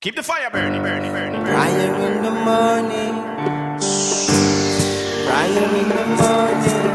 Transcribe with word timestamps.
Keep 0.00 0.14
the 0.14 0.22
fire 0.22 0.48
burning, 0.48 0.80
burning, 0.80 1.10
burning. 1.10 1.42
Prayer 1.42 1.94
in 2.06 2.22
the 2.22 2.30
morning. 2.30 3.14
Prayer 5.26 5.70
in 5.74 5.88
the 5.88 6.06
morning. 6.22 6.86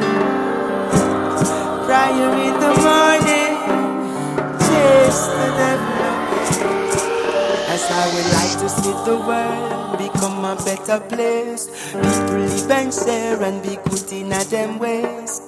Prayer 1.84 2.32
in 2.48 2.56
the 2.64 2.72
morning. 2.80 3.54
The 4.56 5.48
devil 5.60 6.00
away. 6.08 6.48
As 7.68 7.84
I 7.92 8.08
would 8.16 8.30
like 8.40 8.56
to 8.64 8.70
see 8.70 8.96
the 9.04 9.18
world 9.20 9.98
become 9.98 10.46
a 10.46 10.56
better 10.64 11.02
place. 11.02 11.68
People 11.92 12.40
live 12.40 12.72
and 12.72 12.94
share 12.94 13.44
and 13.44 13.62
be 13.62 13.76
good 13.84 14.14
in 14.14 14.32
a 14.32 14.46
them 14.46 14.80
ways. 14.80 15.42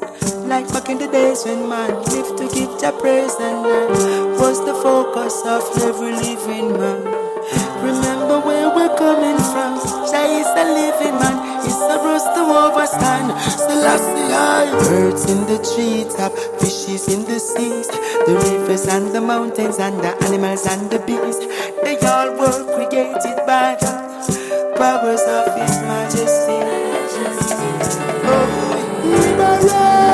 Like 0.43 0.67
back 0.73 0.89
in 0.89 0.97
the 0.97 1.07
days 1.07 1.45
when 1.45 1.69
man 1.69 2.03
lived 2.03 2.37
to 2.37 2.49
give 2.53 2.81
the 2.81 2.91
praise 2.99 3.33
and 3.39 3.63
that 3.63 4.41
was 4.41 4.59
the 4.65 4.73
focus 4.73 5.41
of 5.45 5.63
every 5.83 6.11
living 6.11 6.73
man. 6.73 7.24
Remember 8.35 8.47
where 8.47 8.69
we're 8.75 8.97
coming 8.97 9.37
from. 9.37 9.79
Jah 10.11 10.27
is 10.27 10.47
the 10.55 10.65
living 10.65 11.15
man. 11.19 11.63
it's 11.63 11.79
the 11.79 11.97
rust 12.03 12.27
to 12.35 12.41
overstand. 12.43 13.31
Selassie 13.39 14.33
I. 14.33 14.71
Birds 14.83 15.29
in 15.31 15.45
the 15.47 15.57
treetop, 15.63 16.33
fishes 16.59 17.07
in 17.07 17.23
the 17.23 17.39
seas, 17.39 17.87
the 17.87 18.35
rivers 18.35 18.87
and 18.87 19.15
the 19.15 19.21
mountains 19.21 19.77
and 19.79 19.99
the 20.01 20.11
animals 20.25 20.65
and 20.67 20.89
the 20.91 20.99
bees. 20.99 21.39
They 21.83 21.97
all 22.07 22.31
were 22.35 22.75
created 22.75 23.37
by 23.47 23.77
the 23.79 24.73
powers 24.75 25.21
of 25.21 25.55
His 25.55 25.81
Majesty. 25.87 26.59
Oh, 28.27 28.47
Liberate, 29.05 30.05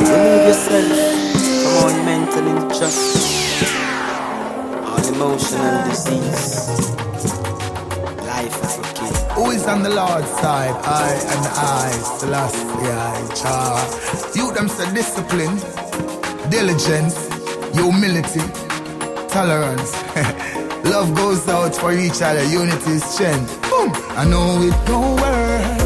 Remove 0.00 0.46
yourself 0.48 0.86
from 0.86 1.09
all 2.40 2.46
mental 2.46 2.64
injustice, 2.64 3.74
all 4.86 5.14
emotion 5.14 5.58
and 5.58 5.90
disease. 5.90 6.90
Life 8.26 8.64
is 8.64 8.76
gift. 8.98 9.32
Who 9.32 9.50
is 9.50 9.66
on 9.66 9.82
the 9.82 9.90
Lord's 9.90 10.28
side? 10.40 10.74
I 10.84 11.12
and 11.12 11.46
I, 11.46 11.92
I, 12.98 13.34
Jah. 13.34 14.32
You 14.34 14.52
them 14.52 14.68
say 14.68 14.92
discipline, 14.94 15.56
diligence, 16.50 17.16
humility, 17.74 18.44
tolerance. 19.28 19.92
Love 20.84 21.14
goes 21.14 21.46
out 21.48 21.74
for 21.74 21.92
each 21.92 22.22
other, 22.22 22.42
unity 22.44 22.92
is 22.92 23.04
strength. 23.04 23.60
Boom! 23.68 23.92
I 24.16 24.24
know 24.24 24.62
it 24.62 24.86
don't 24.86 25.20
work. 25.20 25.79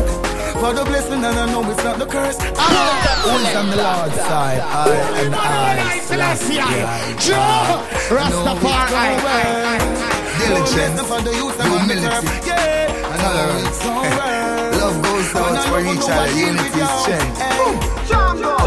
For 0.65 0.73
the 0.73 0.83
blessing, 0.83 1.23
and 1.23 1.27
I 1.27 1.45
know 1.53 1.61
it's 1.71 1.85
not 1.85 1.99
the 1.99 2.07
curse. 2.07 2.39
Who 2.41 2.49
is 2.49 3.55
on 3.55 3.69
the 3.69 3.77
Lord's 3.77 4.17
side? 4.17 4.61
I 4.65 4.89
and 5.21 5.35
I, 5.35 5.99
Selassie, 6.01 6.59
I, 6.59 7.13
Jah. 7.21 7.85
I 8.09 8.31
know 8.33 8.49
it 8.49 8.49
don't 8.49 8.65
work. 8.65 9.85
Diligence, 10.41 11.05
humility, 11.61 12.49
tolerance. 13.21 13.85
Love 14.81 14.97
goes 15.05 15.37
out 15.37 15.61
for 15.69 15.81
each 15.85 16.09
other, 16.09 16.33
unity 16.33 16.81
is 16.81 16.89
strength. 17.05 17.45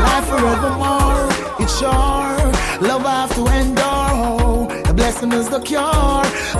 Life 0.05 0.27
forevermore, 0.29 1.25
it's 1.57 1.79
sure. 1.79 2.37
Love 2.87 3.05
I 3.07 3.25
have 3.25 3.33
to 3.33 3.43
endure. 3.57 3.83
Oh, 3.83 4.67
the 4.85 4.93
blessing 4.93 5.31
is 5.31 5.49
the 5.49 5.59
cure. 5.61 5.81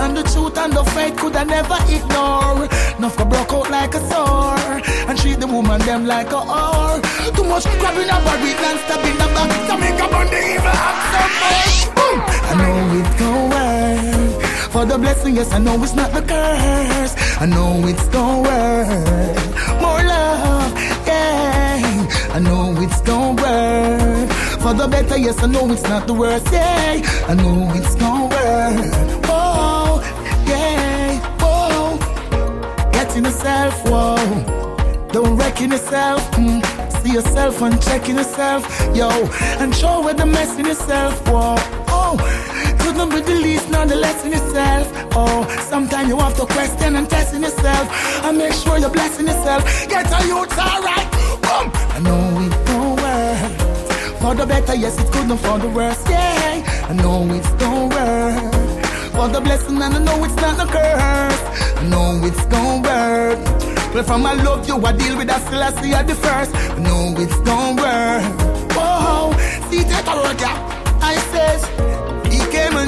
And 0.01 0.17
the 0.17 0.23
truth 0.47 0.63
and 0.63 0.73
the 0.73 0.83
faith 0.83 1.15
could 1.17 1.35
I 1.35 1.43
never 1.43 1.77
ignore. 1.89 2.67
Enough 2.97 3.17
go 3.17 3.25
broke 3.25 3.53
out 3.53 3.69
like 3.69 3.93
a 3.95 3.99
sore. 4.09 4.81
And 5.07 5.17
treat 5.17 5.39
the 5.39 5.47
woman 5.47 5.79
them 5.81 6.05
like 6.05 6.27
a 6.27 6.41
whore. 6.49 7.01
Too 7.35 7.43
much 7.43 7.65
grabbing 7.79 8.09
a 8.09 8.17
body 8.25 8.51
and 8.69 8.79
stabbing 8.79 9.17
the 9.21 9.27
back. 9.35 9.51
To 9.67 9.77
make 9.77 10.01
up 10.01 10.13
on 10.13 10.27
the 10.27 10.39
evil 10.53 10.67
act. 10.67 11.15
I 12.49 12.53
know 12.59 12.77
it 12.99 13.09
gon' 13.19 13.49
work. 13.49 14.43
For 14.71 14.85
the 14.85 14.97
blessing, 14.97 15.35
yes, 15.35 15.51
I 15.53 15.59
know 15.59 15.83
it's 15.83 15.95
not 15.95 16.11
the 16.13 16.21
curse. 16.21 17.13
I 17.41 17.45
know 17.45 17.87
it's 17.87 18.07
gon' 18.09 18.43
work. 18.43 19.37
More 19.81 20.03
love, 20.03 20.73
yeah. 21.07 22.35
I 22.35 22.39
know 22.39 22.75
it's 22.81 23.01
gon' 23.01 23.35
work. 23.35 24.29
For 24.61 24.73
the 24.73 24.87
better, 24.87 25.17
yes, 25.17 25.41
I 25.43 25.47
know 25.47 25.71
it's 25.71 25.83
not 25.83 26.07
the 26.07 26.13
worst, 26.13 26.51
yeah. 26.51 27.01
I 27.27 27.33
know 27.33 27.71
it's 27.75 27.95
gon' 27.95 28.29
work. 28.29 29.26
Getting 33.17 33.31
yourself, 33.31 33.73
whoa. 33.89 35.07
Don't 35.11 35.37
wrecking 35.37 35.71
yourself. 35.71 36.21
Mm. 36.33 36.61
See 37.01 37.13
yourself 37.13 37.59
and 37.63 37.81
checking 37.81 38.15
yourself, 38.15 38.61
yo. 38.95 39.09
And 39.57 39.73
show 39.73 40.03
where 40.03 40.13
the 40.13 40.27
mess 40.27 40.59
in 40.59 40.67
yourself, 40.67 41.27
whoa. 41.27 41.55
Oh, 41.87 42.15
couldn't 42.77 43.09
be 43.09 43.21
the 43.21 43.39
least, 43.41 43.71
none 43.71 43.87
the 43.87 43.95
less 43.95 44.23
in 44.23 44.33
yourself. 44.33 44.87
Oh, 45.15 45.47
sometimes 45.67 46.09
you 46.09 46.17
have 46.17 46.35
to 46.35 46.45
question 46.45 46.95
and 46.95 47.09
test 47.09 47.33
in 47.33 47.41
yourself. 47.41 47.89
And 48.23 48.37
make 48.37 48.53
sure 48.53 48.77
you're 48.77 48.91
blessing 48.91 49.25
yourself. 49.25 49.63
Get 49.89 50.05
a 50.05 50.27
youth, 50.27 50.55
alright. 50.55 51.11
Boom. 51.41 51.71
I 51.73 51.99
know 52.03 52.41
it 52.45 52.65
don't 52.67 53.01
work. 53.01 54.19
For 54.21 54.35
the 54.35 54.45
better, 54.45 54.75
yes, 54.75 54.99
it's 54.99 55.09
good, 55.09 55.27
not 55.27 55.39
for 55.39 55.57
the 55.57 55.69
worse, 55.69 56.07
yeah. 56.07 56.85
I 56.87 56.93
know 56.93 57.25
it's 57.33 57.49
don't 57.53 57.89
work. 57.89 58.46
For 59.17 59.27
the 59.27 59.41
blessing, 59.41 59.81
and 59.81 59.95
I 59.95 59.97
know 59.97 60.23
it's 60.23 60.35
not 60.35 60.59
a 60.59 60.67
curse. 60.71 61.41
Know 61.89 62.21
it's 62.23 62.45
gon' 62.45 62.83
work. 62.83 63.39
Well, 63.91 64.03
from 64.03 64.27
I 64.27 64.33
love 64.33 64.67
you, 64.67 64.75
I 64.85 64.91
deal 64.91 65.17
with 65.17 65.25
that 65.25 65.41
still 65.41 65.63
I 65.63 65.71
see 65.81 65.91
at 65.91 66.05
the 66.05 66.13
first. 66.13 66.53
Know 66.77 67.15
it's 67.17 67.35
gon' 67.39 67.77
work. 67.77 68.21
Whoa, 68.77 69.33
see 69.71 69.81
that. 69.89 70.05
I 71.01 71.15
says, 71.33 71.65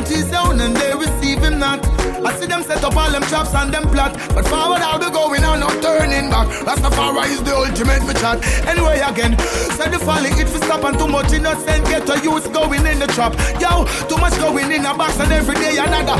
he 0.09 0.15
came 0.15 0.21
into 0.21 0.25
his 0.25 0.33
own 0.33 0.59
and 0.59 0.75
they 0.75 0.93
receive 0.93 1.39
him 1.39 1.59
not. 1.59 1.85
I 2.25 2.33
see 2.35 2.45
them 2.47 2.63
set 2.63 2.83
up 2.83 2.95
all 2.95 3.11
them 3.11 3.23
traps 3.23 3.53
and 3.53 3.73
them 3.73 3.83
plot. 3.89 4.13
But 4.33 4.47
forward 4.47 4.81
how 4.81 4.97
they 4.97 5.09
going 5.09 5.43
on, 5.43 5.59
not 5.59 5.81
turning 5.81 6.29
back. 6.29 6.47
Rastafari 6.65 7.29
is 7.31 7.43
the 7.43 7.55
ultimate 7.55 8.03
for 8.03 8.13
chat. 8.13 8.43
Anyway, 8.67 8.99
again, 8.99 9.37
said 9.77 9.91
the 9.91 9.99
folly, 9.99 10.29
it 10.29 10.49
for 10.49 10.57
stop 10.65 10.83
and 10.83 10.97
too 10.97 11.07
much 11.07 11.31
innocent 11.33 11.85
get 11.85 12.05
to 12.07 12.19
use 12.19 12.47
going 12.47 12.85
in 12.85 12.99
the 12.99 13.07
trap. 13.07 13.33
Yo, 13.59 13.85
too 14.07 14.17
much 14.17 14.37
going 14.39 14.71
in 14.71 14.85
a 14.85 14.93
box 14.95 15.19
and 15.19 15.31
every 15.31 15.55
day 15.55 15.77
another. 15.77 16.17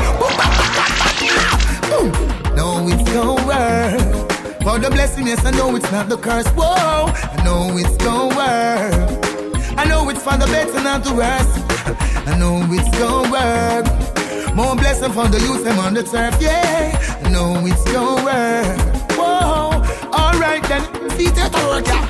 No, 2.56 2.88
it's 2.88 3.10
work. 3.46 4.30
For 4.62 4.78
the 4.78 4.90
blessing, 4.90 5.26
yes, 5.26 5.44
I 5.44 5.50
know 5.52 5.74
it's 5.74 5.90
not 5.90 6.08
the 6.08 6.18
curse. 6.18 6.46
Whoa, 6.48 6.64
I 6.66 7.42
know 7.44 7.76
it's 7.78 7.96
gon' 7.96 8.28
work. 8.36 9.78
I 9.78 9.84
know 9.86 10.08
it's 10.10 10.22
for 10.22 10.36
the 10.36 10.46
better, 10.46 10.82
not 10.82 11.02
the 11.02 11.14
worse. 11.14 11.69
I 11.86 12.36
know 12.38 12.62
it's 12.70 12.88
gon' 12.98 13.30
work. 13.30 14.54
More 14.54 14.74
blessing 14.76 15.12
for 15.12 15.28
the 15.28 15.38
youth, 15.40 15.64
them 15.64 15.78
on 15.78 15.94
the 15.94 16.02
turf, 16.02 16.36
yeah. 16.40 16.96
I 17.24 17.28
know 17.30 17.64
it's 17.64 17.84
gon' 17.92 18.24
work. 18.24 18.78
Whoa, 19.16 19.82
alright 20.12 20.62
then, 20.68 20.82
see 21.10 21.28
that 21.28 21.52
work, 21.66 21.86
yeah. 21.86 22.06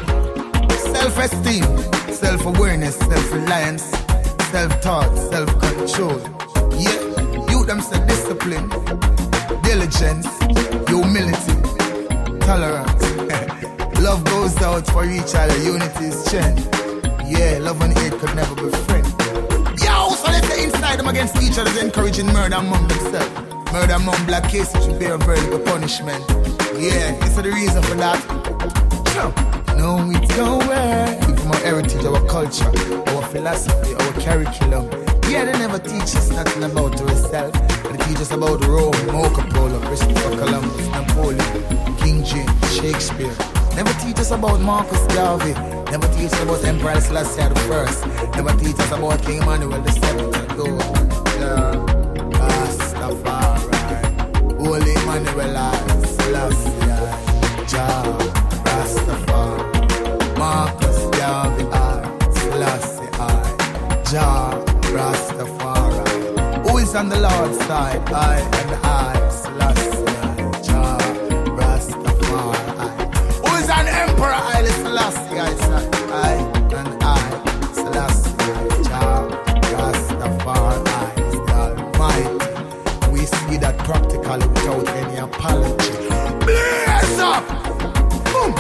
Self-esteem, 0.93 1.65
self-awareness, 2.13 2.97
self-reliance, 2.97 3.85
self-thought, 4.51 5.17
self-control. 5.31 6.19
Yeah, 6.79 7.51
you 7.51 7.65
them 7.65 7.81
say 7.81 8.05
discipline, 8.07 8.69
diligence, 9.63 10.27
humility, 10.89 11.57
tolerance. 12.41 13.05
love 14.01 14.25
goes 14.25 14.57
out 14.63 14.87
for 14.87 15.05
each 15.05 15.35
other, 15.35 15.57
unity 15.59 16.07
is 16.07 16.25
strength. 16.25 16.67
Yeah, 17.27 17.59
love 17.61 17.81
and 17.83 17.97
hate 17.97 18.13
could 18.13 18.35
never 18.35 18.55
be 18.57 18.71
friends. 18.87 19.20
Inside 20.63 20.99
them 20.99 21.09
against 21.09 21.43
each 21.43 21.59
other, 21.59 21.71
encouraging 21.81 22.27
murder 22.27 22.57
among 22.57 22.87
themselves. 22.89 23.73
Murder 23.73 23.95
among 23.95 24.25
black 24.27 24.49
cases 24.51 24.85
should 24.85 24.99
bear 24.99 25.15
a 25.15 25.19
very 25.19 25.41
good 25.49 25.65
punishment. 25.65 26.25
Yeah, 26.79 27.25
is 27.25 27.37
the 27.37 27.51
reason 27.53 27.83
for 27.83 27.95
that. 27.97 28.19
No, 29.77 30.11
it's 30.11 30.37
gon' 30.37 30.59
work. 30.69 31.39
From 31.39 31.53
our 31.53 31.59
heritage, 31.61 32.05
our 32.05 32.25
culture, 32.27 32.69
our 33.11 33.23
philosophy, 33.29 33.95
our 33.95 34.13
curriculum. 34.21 34.91
Yeah, 35.31 35.45
they 35.45 35.53
never 35.59 35.79
teach 35.79 36.15
us 36.17 36.31
nothing 36.31 36.65
about 36.65 37.01
ourselves. 37.01 37.59
They 37.85 37.97
teach 38.05 38.19
us 38.19 38.33
about 38.33 38.65
Rome, 38.67 38.93
Marco 39.07 39.43
Polo, 39.51 39.81
Christopher 39.87 40.37
Columbus, 40.37 40.87
Napoleon, 40.89 41.97
King 41.99 42.25
James, 42.25 42.77
Shakespeare. 42.77 43.35
Never 43.77 43.93
teach 44.01 44.19
us 44.19 44.33
about 44.33 44.61
Marcus 44.61 45.07
Garvey. 45.15 45.80
Never 45.91 46.07
teach 46.15 46.33
us 46.33 46.41
about 46.43 46.65
Emperor 46.65 47.01
Selassie 47.01 47.49
the 47.49 47.61
First. 47.67 48.07
Never 48.37 48.53
teach 48.61 48.79
us 48.79 48.93
about 48.93 49.23
King 49.23 49.43
Emmanuel 49.43 49.81
the 49.83 49.91
Seventh. 49.91 50.57
Go, 50.57 50.67
yeah, 51.41 51.75
Rastafari, 52.39 53.75
Holy 54.57 54.93
Emmanuel 55.03 55.57
Selassie, 56.07 56.71
Jah, 57.67 58.19
Rastafari, 58.67 60.39
Marcus 60.39 60.99
Garvey 61.19 61.65
Selassie 62.39 63.11
Jah, 64.13 64.63
Rastafari. 64.95 66.69
Who 66.69 66.79
is 66.79 66.95
on 66.95 67.09
the 67.09 67.19
Lord's 67.19 67.59
side? 67.67 68.09
I 68.11 68.39
and 68.39 68.75
I, 68.87 69.29
Selassie 69.31 70.05
Jah, 70.63 70.99
Rastafari. 71.59 72.95
Who 73.45 73.51
is 73.57 73.69
an 73.69 73.89
emperor? 73.89 74.50
guys 75.41 75.63
I 75.63 76.35
and 76.77 77.03
I, 77.03 77.17
the 80.21 80.29
Almighty. 81.57 82.39
We 83.11 83.21
see 83.25 83.57
that 83.57 83.79
practically 83.79 84.47
without 84.49 84.89
any 85.01 85.17
apology. 85.17 85.97
Up! 87.21 87.45
Boom! 88.29 88.53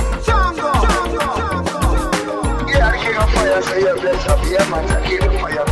Yeah, 2.73 2.97
fire, 3.35 3.97
bless 4.01 4.27
up, 4.27 4.41
man, 4.49 4.89
fire, 5.39 5.61
up, 5.61 5.69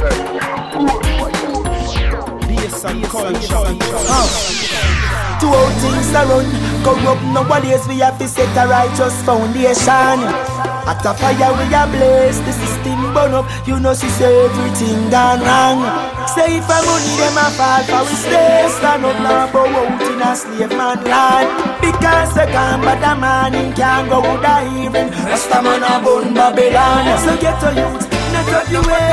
to 5.40 5.48
things 5.80 6.14
are 6.14 6.26
run. 6.26 6.46
Corrupt 6.84 7.24
nowadays, 7.32 7.84
we 7.88 7.96
have 8.00 8.18
to 8.18 8.28
set 8.28 8.54
a 8.62 8.68
righteous 8.68 9.22
foundation. 9.22 10.67
At 10.88 11.04
a 11.04 11.12
fire 11.12 11.52
we 11.52 11.68
are 11.76 11.86
blaze 11.86 12.40
The 12.40 12.52
system 12.52 13.12
burn 13.12 13.34
up. 13.34 13.44
You 13.68 13.78
know 13.78 13.92
she 13.92 14.08
say 14.08 14.32
everything 14.48 15.10
gone 15.10 15.44
wrong. 15.44 15.84
Say 16.32 16.56
if 16.56 16.64
a 16.64 16.78
money 16.80 17.12
them 17.20 17.36
a 17.36 17.46
fall 17.52 17.84
for 17.84 18.02
we 18.08 18.16
stay. 18.16 18.64
Stand 18.72 19.04
up 19.04 19.20
now 19.20 19.52
bow 19.52 19.68
out 19.68 20.00
in 20.00 20.22
a 20.24 20.32
slave 20.34 20.72
man 20.72 21.04
land. 21.04 21.48
Because 21.84 22.32
they 22.34 22.48
can't 22.48 22.80
but 22.80 22.98
the 23.04 23.12
man 23.20 23.54
in 23.54 23.72
can't 23.76 24.08
go 24.08 24.24
with 24.24 24.40
the 24.40 24.56
evening 24.80 25.12
Rasta 25.28 25.60
man 25.60 25.84
a 25.84 26.00
bun 26.00 26.32
Babylon. 26.32 27.04
So 27.20 27.36
get 27.36 27.60
to 27.60 27.68
youth 27.76 28.08
not 28.32 28.48
of 28.48 28.72
your 28.72 28.82
way. 28.88 29.12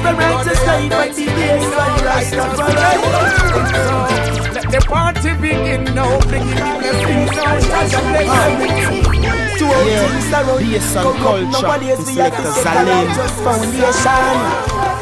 A 0.00 0.14
righteous 0.14 0.62
life 0.66 0.92
and 0.92 1.16
be 1.16 1.24
blessed 1.26 1.70
by 1.76 2.00
Rastafari. 2.08 3.40
The 4.70 4.80
party 4.86 5.34
begin 5.40 5.84
now, 5.94 6.20
bringing 6.28 6.54
the 6.54 6.62
blessings 6.78 7.36
now. 7.36 7.58
Jah 7.90 8.02
bless 8.08 9.09
Two 9.60 9.68
things 9.68 10.32
around, 10.32 10.64
bass 10.64 10.96
and 10.96 11.12
culture. 11.20 11.68
The 11.84 12.00
selector 12.00 12.48
Zalim. 12.64 13.12
Foundation. 13.44 14.40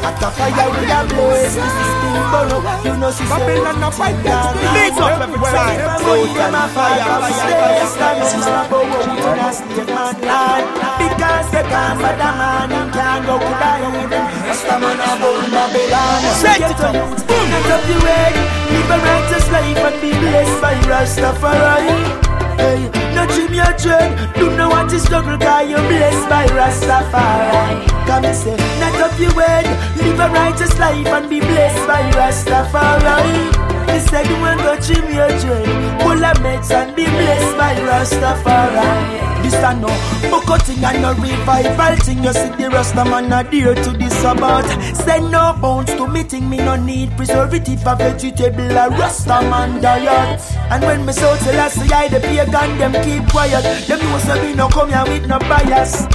At 0.03 0.19
a 0.19 0.29
fire 0.35 0.67
with 0.75 0.91
a 0.91 0.99
blaze, 1.15 1.55
this 1.55 1.75
is 1.79 1.91
thing 2.03 2.19
burn 2.27 2.51
up. 2.51 2.67
You 2.83 2.91
know 2.99 3.07
she 3.07 3.23
say 3.23 3.39
Babylon 3.39 3.83
a 3.83 3.89
fight 3.91 4.19
against 4.19 4.59
the 4.59 4.67
Beat 4.75 4.99
up 4.99 5.15
every 5.23 5.39
time. 5.47 5.79
Put 6.03 6.27
them 6.35 6.55
a 6.59 6.63
fire, 6.75 7.07
but 7.23 7.31
stay 7.39 7.87
stand 7.87 8.19
up, 8.19 8.35
stop 8.35 8.71
a 8.71 8.79
walk 8.83 9.07
to 9.15 9.31
the 9.31 9.49
slave 9.55 9.87
man 9.95 10.15
land. 10.27 10.65
Because 10.99 11.47
they 11.55 11.63
can't 11.63 11.97
but 12.03 12.15
the 12.19 12.29
man 12.35 12.67
him 12.67 12.87
can't 12.91 13.23
go 13.23 13.35
to 13.39 13.53
the 13.63 13.71
heaven. 13.79 14.23
Rasta 14.43 14.75
man 14.75 14.99
a 14.99 15.11
burn 15.23 15.51
Babylon. 15.55 16.19
Set 16.35 16.59
Get 16.59 16.71
it 16.71 16.77
to 16.79 16.87
up. 16.87 16.95
youth, 16.99 17.23
get 17.27 17.71
up 17.71 17.83
your 17.87 17.99
way. 18.03 18.35
Live 18.75 18.91
a 18.91 18.97
righteous 19.07 19.47
life 19.55 19.83
and 19.87 19.97
be 20.03 20.11
blessed 20.19 20.59
by 20.59 20.75
Rastafari. 20.83 22.28
Hey, 22.59 22.91
no 23.15 23.25
dream 23.33 23.53
your 23.53 23.73
dream. 23.79 24.11
Do 24.35 24.55
not 24.57 24.71
want 24.71 24.89
to 24.91 24.99
struggle, 24.99 25.37
cause 25.37 25.69
you're 25.69 25.79
blessed 25.87 26.27
by 26.29 26.45
Rastafari. 26.47 27.87
Come 28.05 28.25
and 28.25 28.35
say, 28.35 28.57
not 28.79 28.99
up 28.99 29.19
your 29.19 29.33
way. 29.33 29.63
Live 29.97 30.19
a 30.19 30.29
righteous 30.29 30.77
life 30.77 31.07
and 31.07 31.29
be 31.29 31.39
blessed 31.39 31.87
by 31.87 32.01
Rastafari. 32.11 33.68
He 33.93 33.99
said, 33.99 34.27
you 34.27 34.37
want 34.39 34.59
to 34.61 34.93
dream 34.93 35.13
your 35.13 35.29
dream. 35.39 35.99
Pull 35.99 36.23
a 36.23 36.33
meds 36.43 36.71
and 36.71 36.95
be 36.95 37.05
blessed 37.05 37.57
by 37.57 37.75
Rastafari. 37.75 39.39
This 39.41 39.53
I 39.55 39.73
a 39.73 39.79
no 39.79 39.87
bucketing 40.29 40.83
and 40.83 41.01
no 41.01 41.13
revival 41.13 41.95
thing. 42.03 42.23
You 42.23 42.33
see 42.33 42.49
the 42.49 42.69
Rasta 42.69 43.05
man 43.05 43.29
not 43.29 43.51
dear 43.51 43.73
to 43.73 43.91
this 43.91 44.19
about. 44.23 44.65
Send 44.95 45.31
no 45.31 45.57
bounce 45.61 45.93
to 45.93 46.07
meeting 46.07 46.49
me 46.49 46.57
no 46.57 46.75
need 46.75 47.11
preservative 47.17 47.81
for 47.81 47.95
vegetable 47.95 48.77
a 48.77 48.89
Rasta 48.89 49.41
man 49.49 49.81
diet. 49.81 50.41
And 50.69 50.83
when 50.83 51.05
me 51.05 51.13
so 51.13 51.35
tell 51.37 51.59
us 51.59 51.77
I 51.91 52.07
the 52.09 52.19
pagan 52.19 52.77
them 52.77 52.93
keep 53.03 53.29
quiet. 53.31 53.63
Them 53.87 53.99
know 53.99 54.17
say 54.19 54.49
me 54.49 54.55
no 54.55 54.67
come 54.69 54.89
here 54.89 55.05
with 55.05 55.27
no 55.27 55.39
bias. 55.39 56.05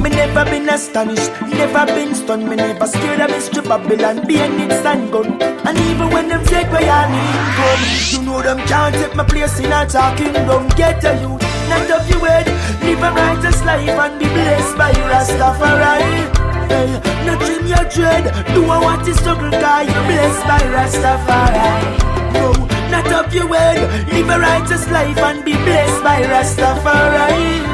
Me 0.00 0.10
never 0.10 0.44
been 0.44 0.68
astonished, 0.68 1.30
never 1.42 1.84
been 1.86 2.14
stunned. 2.14 2.48
Me 2.48 2.56
never 2.56 2.86
scared 2.86 3.20
of 3.20 3.30
Mr. 3.30 3.62
Babylon, 3.62 4.26
being 4.26 4.60
it 4.60 4.72
stand 4.80 5.10
gun. 5.10 5.40
And 5.66 5.76
even 5.90 6.10
when 6.10 6.28
them 6.28 6.44
take 6.44 6.70
where 6.70 6.88
I 6.88 7.04
need 7.10 7.40
come, 7.58 7.82
you 8.12 8.26
know 8.26 8.40
them 8.40 8.58
can't 8.66 8.94
take 8.94 9.14
my 9.14 9.24
place 9.24 9.58
in 9.58 9.72
a 9.72 9.86
talking 9.86 10.32
kingdom. 10.32 10.68
Get 10.76 11.04
a 11.04 11.18
you, 11.20 11.36
not 11.68 11.90
up 11.90 12.08
your 12.08 12.26
head, 12.26 12.46
live 12.82 13.02
a 13.02 13.10
righteous 13.10 13.62
life 13.64 13.88
and 13.88 14.18
be 14.18 14.26
blessed 14.26 14.78
by 14.78 14.92
Rastafari. 14.92 16.24
Hey, 16.68 16.88
no 17.26 17.36
dream 17.38 17.66
your 17.66 17.84
dread, 17.90 18.24
do 18.54 18.64
I 18.70 18.78
want 18.78 19.04
to 19.06 19.14
struggle, 19.14 19.50
cause 19.50 19.86
you're 19.86 20.06
blessed 20.08 20.44
by 20.46 20.60
Rastafari. 20.74 22.32
No, 22.34 22.52
not 22.90 23.12
up 23.12 23.34
your 23.34 23.48
head, 23.54 24.12
live 24.12 24.28
a 24.30 24.38
righteous 24.38 24.88
life 24.90 25.18
and 25.18 25.44
be 25.44 25.52
blessed 25.52 26.02
by 26.04 26.22
Rastafari 26.22 27.67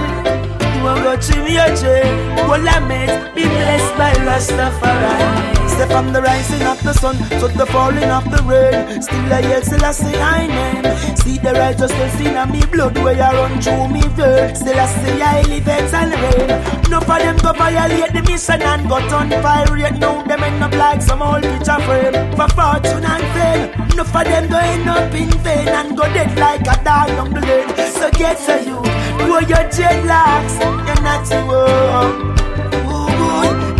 will 0.84 1.02
go 1.02 1.16
dream. 1.16 2.14
Well, 2.48 2.69
I 2.69 2.78
made 2.86 3.34
be 3.34 3.42
blessed 3.42 3.96
by 3.96 4.12
Rastafari. 4.28 5.64
Step 5.75 5.88
from 5.88 6.12
the 6.12 6.20
rising 6.20 6.62
of 6.62 6.81
the 6.84 6.92
sun 6.92 7.16
to 7.40 7.48
the 7.48 7.66
falling 7.66 8.10
of 8.19 8.25
the 8.31 8.40
rain. 8.44 9.02
Still 9.02 9.32
I 9.32 9.40
yet 9.40 9.64
still 9.64 9.84
I 9.84 9.92
say 9.92 10.20
I 10.20 10.46
name. 10.46 11.16
See 11.16 11.38
the 11.38 11.52
righteous 11.54 11.90
still 11.90 12.10
seen 12.16 12.36
on 12.36 12.52
me 12.52 12.60
blood 12.66 12.96
where 12.98 13.20
I 13.20 13.32
run 13.32 13.60
through 13.62 13.88
me 13.88 14.02
vein. 14.14 14.54
Still 14.54 14.78
I 14.78 14.86
say 14.86 15.22
I 15.22 15.42
live 15.42 15.69
and 15.69 16.12
rain. 16.22 16.48
No 16.90 17.00
for 17.00 17.19
them 17.19 17.36
go 17.38 17.52
violate 17.54 18.12
the 18.12 18.22
mission 18.28 18.60
and 18.62 18.88
go 18.88 19.00
turn 19.08 19.31
pirate. 19.42 19.98
No 19.98 20.22
them 20.22 20.44
end 20.44 20.62
up 20.62 20.72
like 20.75 21.02
some 21.02 21.22
old 21.22 21.42
picture 21.42 21.81
frame 21.86 22.14
for 22.36 22.48
fortune 22.54 23.04
and 23.04 23.26
fame. 23.34 23.96
No 23.96 24.04
for 24.04 24.22
them 24.22 24.48
go 24.48 24.58
end 24.58 24.88
up 24.88 25.14
in 25.14 25.31
vain 25.42 25.69
and 25.69 25.96
go 25.96 26.04
dead 26.12 26.38
like 26.38 26.60
a 26.60 26.76
dog 26.84 27.08
down 27.08 27.31
the 27.32 27.40
lane. 27.40 27.69
So 27.98 28.10
get 28.12 28.36
to 28.46 28.54
you, 28.69 28.78
do 29.24 29.46
your 29.48 29.64
dreadlocks, 29.74 30.54
you're 30.86 31.02
not 31.02 31.26
too 31.26 31.40
old. 31.50 32.34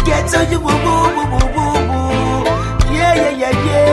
Get 0.05 0.29
to 0.33 0.45
you, 0.51 0.61
woo, 0.61 0.75
woo, 0.85 1.17
woo, 1.17 1.27
woo, 1.33 1.49
woo, 1.57 1.77
woo. 1.91 2.45
Yeah, 2.93 3.15
yeah, 3.15 3.31
yeah, 3.43 3.67
yeah. 3.69 3.93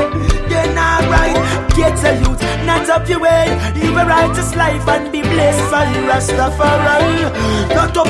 You're 0.52 0.74
not 0.76 1.02
right. 1.10 1.38
Get 1.76 1.96
to 2.02 2.10
youth, 2.22 2.42
not 2.66 2.90
up 2.90 3.08
your 3.08 3.20
way. 3.22 3.48
Live 3.76 3.96
a 3.98 4.06
righteous 4.06 4.56
life 4.56 4.88
and 4.88 5.12
be 5.12 5.22
blessed 5.22 5.72
by 5.72 5.86
Rastafari. 6.10 7.32
Not 7.76 7.98
up, 7.98 8.08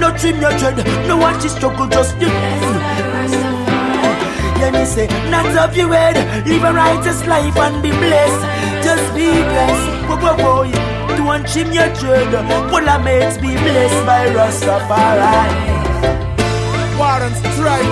not 0.00 0.18
trim 0.20 0.40
your 0.40 0.52
dread. 0.58 0.76
No 1.08 1.16
one 1.16 1.38
to 1.40 1.48
struggle, 1.48 1.86
just 1.88 2.16
you. 2.20 2.28
Yeah, 4.60 4.70
me 4.72 4.84
say, 4.84 5.06
not 5.30 5.46
up 5.56 5.74
your 5.76 5.92
head. 5.92 6.46
Live 6.46 6.62
a 6.64 6.72
righteous 6.72 7.26
life 7.26 7.56
and 7.56 7.82
be 7.82 7.90
blessed. 7.90 8.84
Just 8.84 9.14
be 9.14 9.26
blessed. 9.32 10.08
Whoa, 10.08 10.16
whoa, 10.16 10.36
whoa. 10.36 10.62
yeah. 10.62 10.99
Don't 11.16 11.46
trim 11.46 11.72
your 11.72 11.88
dread. 11.94 12.32
Well, 12.72 12.88
I 12.88 12.98
mates 12.98 13.36
be 13.38 13.52
blessed 13.54 14.06
by 14.06 14.26
Rastafari. 14.36 15.80
war 16.98 17.22
and 17.26 17.36
strife. 17.36 17.90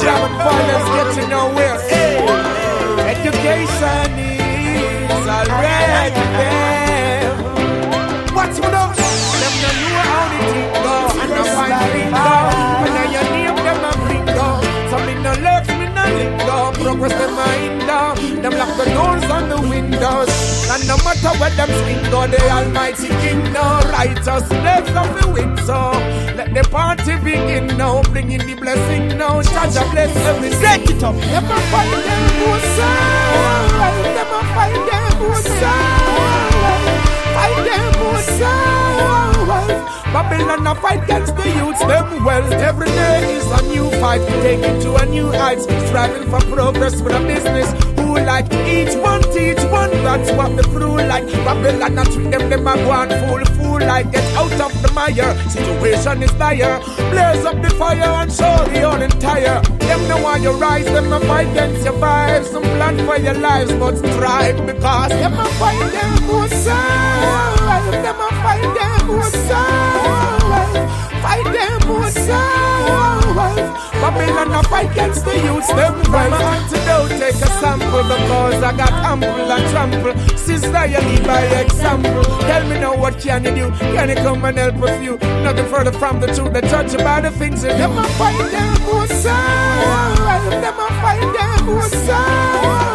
Jam 0.00 0.20
and 0.26 0.36
violence 0.44 0.88
getting 0.96 1.28
nowhere. 1.30 1.78
Hey. 1.88 2.16
Education 3.14 4.10
is 5.14 5.26
already 5.36 6.24
there. 6.38 7.34
What's 8.36 8.58
with 8.60 8.74
us? 8.84 8.98
Them 9.40 9.54
no 9.62 9.70
know 9.82 9.94
how 10.10 10.24
the 10.32 10.38
thing 10.52 10.70
go. 10.84 10.96
And 11.22 11.30
no 11.30 11.42
find 11.56 12.49
Progress 16.90 17.12
them 17.12 17.38
a 17.38 17.48
hinder. 17.62 18.42
Them 18.42 18.58
lock 18.58 18.76
the 18.76 18.84
doors 18.90 19.22
on 19.30 19.48
the 19.48 19.60
windows. 19.70 20.28
And 20.74 20.82
no 20.88 20.96
matter 21.06 21.30
where 21.38 21.54
them 21.54 21.70
skin 21.70 22.02
go, 22.10 22.26
the 22.26 22.42
Almighty 22.50 23.06
King 23.22 23.44
no 23.52 23.78
righteousness 23.94 24.90
of 24.98 25.08
the 25.14 25.30
win. 25.32 25.56
So 25.58 25.92
let 26.34 26.52
the 26.52 26.68
party 26.68 27.14
begin 27.22 27.68
now. 27.78 28.02
Bring 28.10 28.32
in 28.32 28.44
the 28.44 28.54
blessing 28.54 29.16
now. 29.16 29.40
Jah 29.40 29.86
bless 29.92 30.16
every 30.26 30.50
Set 30.50 30.82
it 30.90 31.00
up. 31.04 31.14
Them 31.14 31.44
a 31.44 31.58
them 31.62 32.24
both 32.42 32.66
sides. 32.74 33.70
Them 34.16 34.34
a 34.34 34.40
fight 34.50 34.74
them 34.90 35.18
both 35.20 35.46
sides. 35.46 36.90
Fight 37.38 37.56
them 37.70 37.92
both 38.02 38.24
sides. 38.36 39.29
Babylon 40.12 40.66
a 40.66 40.74
fight 40.74 41.04
against 41.04 41.36
the 41.36 41.48
youths, 41.48 41.80
them 41.80 42.24
well. 42.24 42.52
Every 42.54 42.86
day 42.86 43.36
is 43.36 43.46
a 43.46 43.62
new 43.68 43.90
fight, 44.00 44.20
take 44.42 44.60
it 44.60 44.80
to 44.82 44.94
a 44.96 45.06
new 45.06 45.30
heights. 45.30 45.64
Striving 45.88 46.28
for 46.30 46.40
progress 46.52 47.00
with 47.00 47.14
a 47.14 47.20
business. 47.20 47.70
Who 47.98 48.16
like 48.16 48.52
each 48.66 48.94
one 48.96 49.22
teach 49.32 49.62
one, 49.70 49.90
that's 50.02 50.30
what 50.32 50.56
the 50.56 50.64
crew 50.64 50.96
like. 50.96 51.26
Babylon 51.46 51.98
a 51.98 52.04
treat 52.04 52.30
them, 52.30 52.50
them 52.50 52.66
a 52.66 52.74
go 52.74 52.90
on 52.90 53.08
full 53.08 53.44
fool 53.54 53.80
like 53.80 54.10
get 54.10 54.24
out 54.36 54.60
of 54.60 54.82
the 54.82 54.90
mire. 54.92 55.32
Situation 55.48 56.22
is 56.22 56.32
dire. 56.32 56.80
Blaze 57.10 57.44
up 57.44 57.62
the 57.62 57.70
fire 57.78 58.02
and 58.02 58.32
show 58.32 58.64
the 58.72 58.82
all 58.82 59.00
entire. 59.00 59.60
Them 59.86 60.08
know 60.08 60.22
why 60.22 60.36
you 60.38 60.52
rise, 60.52 60.86
them 60.86 61.12
a 61.12 61.20
fight 61.20 61.48
against 61.50 61.84
your 61.84 61.94
vibes. 61.94 62.46
Some 62.46 62.62
plan 62.62 62.96
for 63.06 63.16
your 63.18 63.34
lives, 63.34 63.72
but 63.74 63.96
strive 63.96 64.66
because 64.66 65.10
them 65.10 65.34
a 65.34 65.44
fight 65.60 65.92
them 65.92 66.26
both 66.26 66.52
sides. 66.52 67.90
Them 67.90 68.20
a 68.20 68.29
fight 68.42 68.62
them 68.76 69.06
both 69.06 69.34
sides. 69.48 70.76
Fight 71.22 71.48
them 71.52 71.78
both 71.88 72.12
sides. 72.12 73.80
Babylon 74.00 74.52
a 74.52 74.62
fight 74.68 74.90
against 74.90 75.24
the 75.24 75.34
youths, 75.36 75.68
them 75.68 75.94
well. 76.10 76.30
My 76.30 76.42
antidote, 76.56 77.10
take 77.20 77.34
a 77.34 77.50
sample 77.60 78.00
I 78.70 78.76
got 78.76 78.92
ample 78.92 79.28
and 79.28 79.70
trample. 79.70 80.36
Sister, 80.36 80.86
you 80.86 80.98
lead 80.98 81.26
by 81.26 81.42
example. 81.60 82.22
Tell 82.40 82.66
me 82.68 82.78
now 82.78 82.96
what 82.96 83.18
can 83.18 83.44
you 83.44 83.54
do? 83.54 83.70
Can 83.94 84.08
you 84.08 84.14
come 84.16 84.44
and 84.44 84.58
help 84.58 84.76
a 84.76 84.98
few? 85.00 85.16
Nothing 85.42 85.66
further 85.66 85.92
from 85.92 86.20
the 86.20 86.28
truth. 86.28 86.52
They 86.52 86.60
judge 86.62 86.92
you 86.92 86.98
by 86.98 87.20
the 87.20 87.30
things 87.30 87.62
that 87.62 87.78
them 87.78 87.98
a 87.98 88.04
fight 88.18 88.50
them 88.50 88.74
both 88.84 89.12
sides. 89.12 90.50
Them 90.50 90.78
a 90.78 90.88
fight 91.02 91.20
them 91.20 91.66
both 91.66 91.94
sides. 92.06 92.89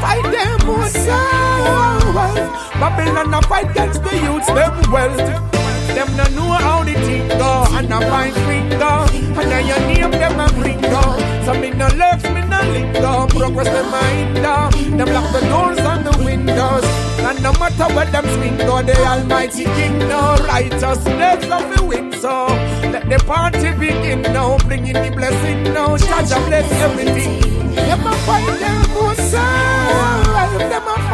Fight 0.00 0.24
them 0.32 0.58
both 0.66 0.88
sides. 0.88 2.50
Babylon 2.80 3.34
a 3.34 3.42
fight 3.42 3.70
against 3.70 4.02
the 4.02 4.16
youths, 4.16 4.46
them 4.46 4.92
well. 4.92 5.60
Them 5.94 6.16
no 6.16 6.24
know 6.36 6.52
how 6.52 6.84
the 6.84 6.94
thing 6.94 7.26
go 7.28 7.64
And 7.74 7.92
I 7.92 8.00
find 8.08 8.34
finger 8.46 8.96
And 9.40 9.52
I 9.52 9.60
your 9.60 9.80
name 9.80 10.10
them 10.12 10.38
a 10.38 10.46
bring 10.52 10.80
down. 10.80 11.18
So 11.44 11.52
me 11.54 11.70
no 11.70 11.88
left, 11.88 12.24
me 12.32 12.42
no 12.46 12.60
linger. 12.72 13.26
Progress 13.34 13.68
them 13.68 13.92
a 13.92 14.02
hinder. 14.14 14.96
Them 14.96 15.08
lock 15.12 15.32
the 15.32 15.40
doors 15.48 15.78
and 15.78 16.06
the 16.06 16.24
windows. 16.24 16.84
And 17.26 17.42
no 17.42 17.52
matter 17.54 17.92
what 17.94 18.12
them 18.12 18.24
swing, 18.34 18.56
go 18.58 18.82
the 18.82 18.96
Almighty 19.04 19.64
King 19.64 19.98
no 19.98 20.36
righteousness 20.46 21.44
of 21.50 21.76
the 21.76 21.84
win. 21.84 22.12
So 22.12 22.46
let 22.94 23.08
the 23.10 23.22
party 23.26 23.72
begin 23.72 24.22
now. 24.22 24.58
Bring 24.58 24.86
in 24.86 24.94
the 24.94 25.10
blessing 25.14 25.64
now. 25.74 25.96
Judge 25.96 26.32
bless 26.46 26.70
everything. 26.86 27.74
Them 27.74 28.06
a 28.06 28.12
find 28.26 28.56
them 28.62 28.82
good 28.94 29.16
side. 29.16 29.79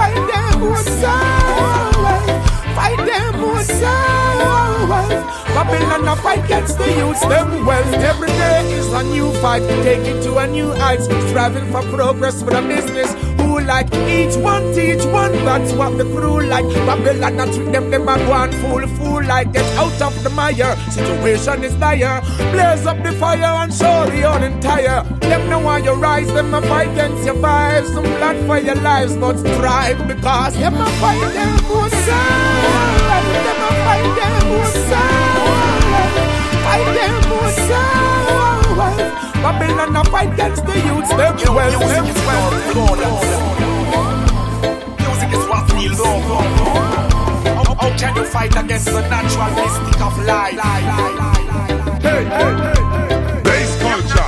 Find 0.07 0.29
them 0.29 0.61
good 0.61 0.87
side. 0.87 2.43
Fight 2.77 3.01
them 3.11 3.41
good. 3.41 3.67
Babylon 5.57 6.07
a 6.07 6.17
fight 6.23 6.45
against 6.45 6.79
the 6.79 6.87
youths, 6.93 7.21
them 7.23 7.67
wealth. 7.67 7.93
Every 7.95 8.29
day 8.29 8.73
is 8.73 8.93
a 8.93 9.03
new 9.03 9.33
fight. 9.41 9.63
Take 9.83 10.07
it 10.07 10.23
to 10.23 10.37
a 10.39 10.47
new 10.47 10.71
height. 10.71 11.01
Striving 11.31 11.73
for 11.73 11.83
progress 11.91 12.41
for 12.41 12.51
the 12.51 12.63
business. 12.63 13.15
Who 13.41 13.61
like 13.61 13.93
each 14.07 14.37
one 14.37 14.73
teach 14.75 15.05
one. 15.07 15.33
That's 15.45 15.73
what 15.73 15.99
the 15.99 16.05
crew 16.05 16.47
like. 16.47 16.69
Babylon 16.87 17.41
a 17.41 17.47
treat 17.53 17.73
them, 17.73 17.91
them 17.91 18.09
a 18.09 18.17
go 18.17 18.35
and 18.35 18.55
fool, 18.55 18.87
fool 18.97 19.06
like. 19.27 19.53
Get 19.53 19.65
out 19.77 20.01
of 20.03 20.23
the 20.23 20.31
mire. 20.31 20.77
Situation 20.91 21.65
is 21.65 21.75
dire. 21.77 22.21
Blaze 22.53 22.87
up 22.87 23.03
the 23.03 23.13
fire 23.13 23.45
and 23.63 23.73
show 23.73 24.07
the 24.07 24.23
unentire. 24.23 25.03
Them 25.21 25.51
know 25.51 25.59
why 25.61 25.79
you 25.79 25.93
rise, 25.95 26.27
them 26.33 26.55
a 26.55 26.63
fight 26.63 26.89
against 26.91 27.25
your 27.25 27.35
vibes. 27.37 27.93
Some 27.95 28.05
blood 28.05 28.37
for 28.47 28.59
your 28.59 28.77
lives, 28.77 29.17
but 29.17 29.39
strive 29.39 29.99
because 30.07 30.55
them 30.59 30.75
a 30.75 30.87
fight 31.01 31.21
them 31.35 31.57
good 31.69 31.93
side. 31.93 33.07
Them 33.47 33.63
a 33.67 33.71
fight 33.85 34.11
them 34.19 34.35
good 34.51 34.73
side. 34.89 35.47
Fight 36.67 36.89
them 36.99 37.15
good 37.31 37.55
side. 37.69 38.17
Babylon 39.43 39.97
a 39.97 40.05
fight 40.11 40.33
against 40.33 40.67
the 40.67 40.75
youths, 40.75 41.11
them 41.11 41.39
Yo, 41.39 41.55
well, 41.55 41.71
them 41.71 42.07
well. 42.27 42.51
Music 44.99 45.31
is 45.33 45.45
what 45.49 45.73
we 45.75 45.89
love. 45.89 46.96
How, 47.79 47.91
how 47.91 47.97
can 47.99 48.17
you 48.17 48.25
fight 48.25 48.57
against 48.57 48.87
the 48.87 49.01
natural 49.01 49.51
mystic 49.51 50.01
of 50.01 50.19
life? 50.25 50.59
Hey, 52.01 52.25
hey, 52.25 52.55
hey. 52.65 53.43
Bass 53.43 53.81
culture. 53.81 54.27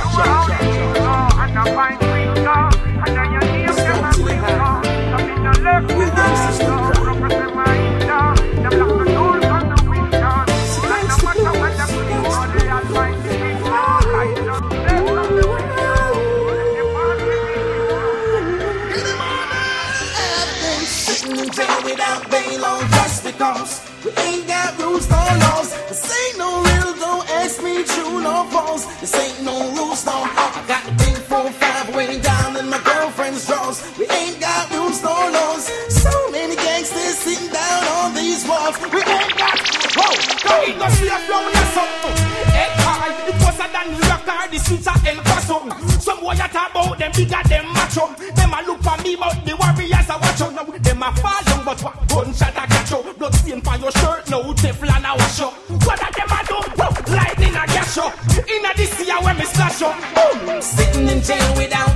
Go 40.89 40.95
in, 40.95 40.95
go 40.95 40.95
see 40.95 41.09
a 41.09 41.17
flow 41.25 41.47
in 41.47 41.55
a 41.55 41.65
something. 41.73 42.17
Head 42.53 42.73
high, 42.81 43.29
it 43.29 43.35
was 43.41 43.59
a 43.59 43.79
New 43.89 44.01
car, 44.25 44.47
the 44.49 44.57
streets 44.59 44.87
are 44.87 44.99
El 45.05 45.21
Paso. 45.23 45.69
Some 45.99 46.19
boy 46.19 46.33
a 46.33 46.47
talk 46.49 46.71
about 46.71 46.97
them 46.97 47.11
bigger, 47.15 47.41
them 47.47 47.65
macho. 47.73 48.13
Them 48.35 48.53
a 48.53 48.59
look 48.65 48.81
for 48.81 48.97
me, 49.03 49.15
but 49.15 49.45
the 49.45 49.55
warriors 49.55 50.09
a 50.09 50.15
watch 50.19 50.41
out 50.41 50.53
now. 50.53 50.63
Them 50.63 51.03
a 51.03 51.09
fall 51.15 51.41
down, 51.45 51.65
but 51.65 51.81
what 51.81 52.07
gunshot 52.07 52.57
a 52.57 52.67
catch 52.67 52.91
up. 52.91 53.17
Blood 53.17 53.35
stain 53.35 53.61
for 53.61 53.77
your 53.77 53.91
shirt, 53.91 54.29
now 54.29 54.43
Teflon 54.53 55.05
a 55.05 55.11
wash 55.17 55.41
up. 55.41 55.53
What 55.85 56.01
a 56.01 56.09
them 56.13 56.33
a 56.33 56.39
do? 56.45 56.59
Lightning 57.13 57.55
a 57.55 57.65
gash 57.65 57.97
up. 57.97 58.13
Inna 58.47 58.71
this 58.75 58.93
year 59.05 59.19
when 59.21 59.37
me 59.37 59.45
splash 59.45 59.81
up. 59.81 59.95
Boom. 60.13 60.61
sitting 60.61 61.07
in 61.07 61.21
jail 61.21 61.55
without 61.57 61.88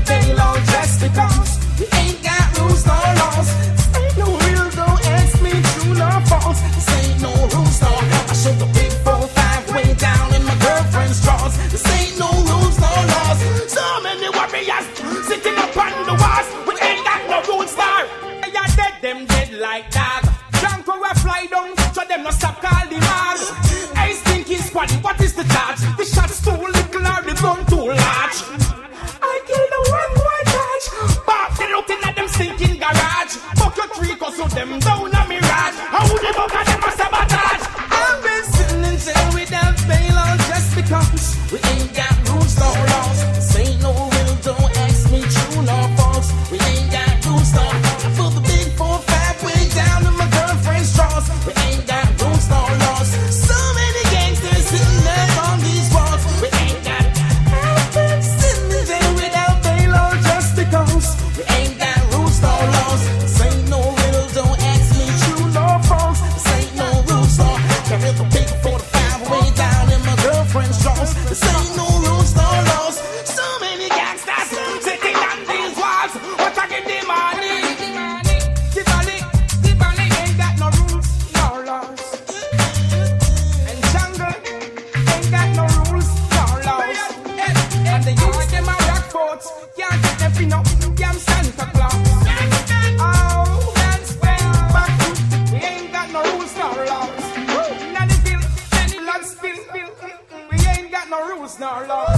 rules, 101.88 102.13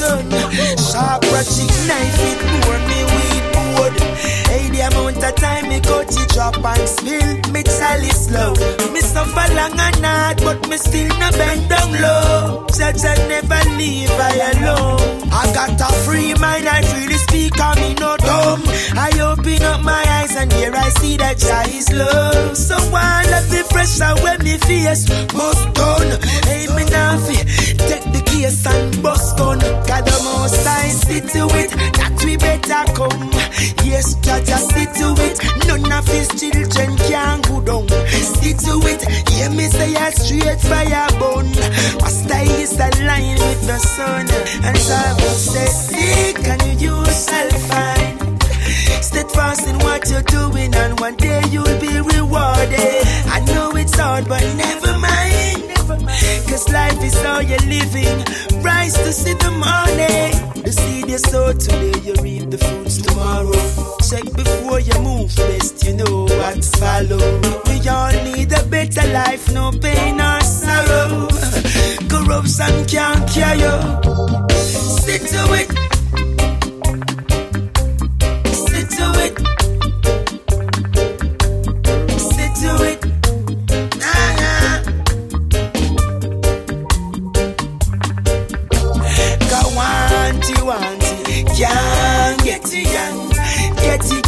with 0.00 0.10
sun. 0.10 0.30
Sharp 0.78 1.22
ratchet 1.32 1.70
knife, 1.86 2.20
it 2.30 2.40
bore 2.64 2.80
me 2.88 3.00
weed 3.12 3.44
board. 3.52 3.94
Hey, 4.48 4.68
the 4.70 4.80
amount 4.80 5.22
of 5.22 5.34
time 5.36 5.68
me 5.68 5.80
cut 5.80 6.08
it 6.10 6.28
drop 6.30 6.56
and 6.64 6.88
spill. 6.88 7.52
Me 7.52 7.62
tell 7.62 8.00
it 8.02 8.16
slow. 8.16 8.54
Me 8.92 8.99
suffer 9.20 9.54
long 9.54 9.78
and 9.78 10.04
hard, 10.04 10.36
but 10.38 10.68
me 10.68 10.76
still 10.76 11.08
no 11.18 11.30
bend 11.32 11.68
down 11.68 11.92
low. 11.92 12.66
Jah 12.76 12.92
Jah 12.92 13.16
never 13.28 13.62
leave 13.76 14.10
I 14.10 14.52
alone. 14.52 15.28
I 15.32 15.52
got 15.54 15.80
a 15.80 15.92
free 16.04 16.34
mind, 16.34 16.66
I 16.68 16.82
freely 16.82 17.14
speak, 17.14 17.60
I 17.60 17.74
me 17.80 17.94
no 17.94 18.16
dumb. 18.16 18.62
I 18.96 19.10
open 19.20 19.62
up 19.62 19.82
my 19.82 20.04
eyes 20.18 20.36
and 20.36 20.52
here 20.52 20.74
I 20.74 20.88
see 21.00 21.16
that 21.18 21.38
Jah 21.38 21.64
is 21.68 21.92
love. 21.92 22.56
So 22.56 22.76
why 22.92 23.24
let 23.30 23.48
the 23.48 23.62
pressure 23.70 24.14
when 24.22 24.42
me 24.42 24.56
face 24.58 25.08
must 25.34 25.74
done? 25.74 26.10
Hey, 26.44 26.66
me 26.76 26.84
now 26.90 27.18
take 27.90 28.04
the 28.12 28.22
case 28.26 28.66
and 28.66 29.02
bust 29.02 29.36
gun. 29.36 29.58
God 29.58 30.04
the 30.04 30.18
most 30.24 30.66
I 30.66 30.88
see 30.88 31.20
to 31.20 31.44
it 31.60 31.70
that 31.98 32.22
we 32.24 32.36
better 32.36 32.82
come. 32.94 33.30
Yes, 33.84 34.14
Jah 34.24 34.40
just 34.44 34.70
see 34.72 34.86
to 34.86 35.08
it. 35.26 35.36
None 35.66 35.92
of 35.92 36.06
his 36.08 36.28
children 36.38 36.96
can 37.08 37.40
go 37.42 37.60
down. 37.60 37.88
See 38.40 38.54
to 38.54 38.74
it, 38.88 39.02
hear 39.30 39.50
me 39.50 39.66
say 39.68 39.94
a 39.94 40.10
straight 40.12 40.60
fire 40.60 41.08
bone. 41.18 41.52
Rasta 42.02 42.38
is 42.60 42.74
aligned 42.74 43.38
with 43.38 43.66
the 43.66 43.78
sun, 43.78 44.26
and 44.64 44.78
so 44.78 44.94
I 44.94 45.12
will 45.14 45.38
say, 45.38 45.66
seek 45.66 46.38
and 46.46 46.80
you 46.80 46.96
shall 47.06 47.50
find. 47.68 48.42
Steadfast 49.02 49.66
in 49.66 49.78
what 49.80 50.08
you're 50.10 50.22
doing, 50.22 50.74
and 50.74 50.98
one 51.00 51.16
day 51.16 51.42
you'll 51.50 51.78
be 51.80 52.00
rewarded. 52.00 53.02
I 53.36 53.40
know 53.46 53.70
it's 53.76 53.98
hard, 53.98 54.28
but 54.28 54.42
never 54.56 54.98
mind. 54.98 55.70
Cause 56.48 56.68
life 56.68 57.02
is 57.02 57.16
all 57.24 57.42
you're 57.42 57.58
living. 57.66 58.24
Rise 58.62 58.94
to 58.94 59.12
see 59.12 59.34
the 59.34 59.50
morning. 59.50 60.62
The 60.62 60.72
seed 60.72 61.08
you 61.08 61.18
sow 61.18 61.52
today, 61.52 61.98
you 62.00 62.14
reap 62.22 62.50
the 62.50 62.58
fruits 62.58 62.98
tomorrow. 62.98 63.52
Check 64.08 64.24
before 64.36 64.80
you 64.80 64.96
move, 65.00 65.34
best 65.36 65.84
you 65.84 65.94
know 65.94 66.24
what's 66.24 66.70
follow. 66.78 67.40
We 67.66 67.88
all 67.88 68.12
need 68.24 68.52
a 68.52 68.62
better 68.64 69.06
life, 69.12 69.52
no 69.52 69.72
pain 69.72 70.20
or 70.20 70.40
sorrow. 70.40 71.28
Corruption 72.10 72.86
can't 72.86 73.28
cure 73.30 73.54
you. 73.54 73.74
Sit 75.04 75.22
to 75.28 75.54
it. 75.54 75.89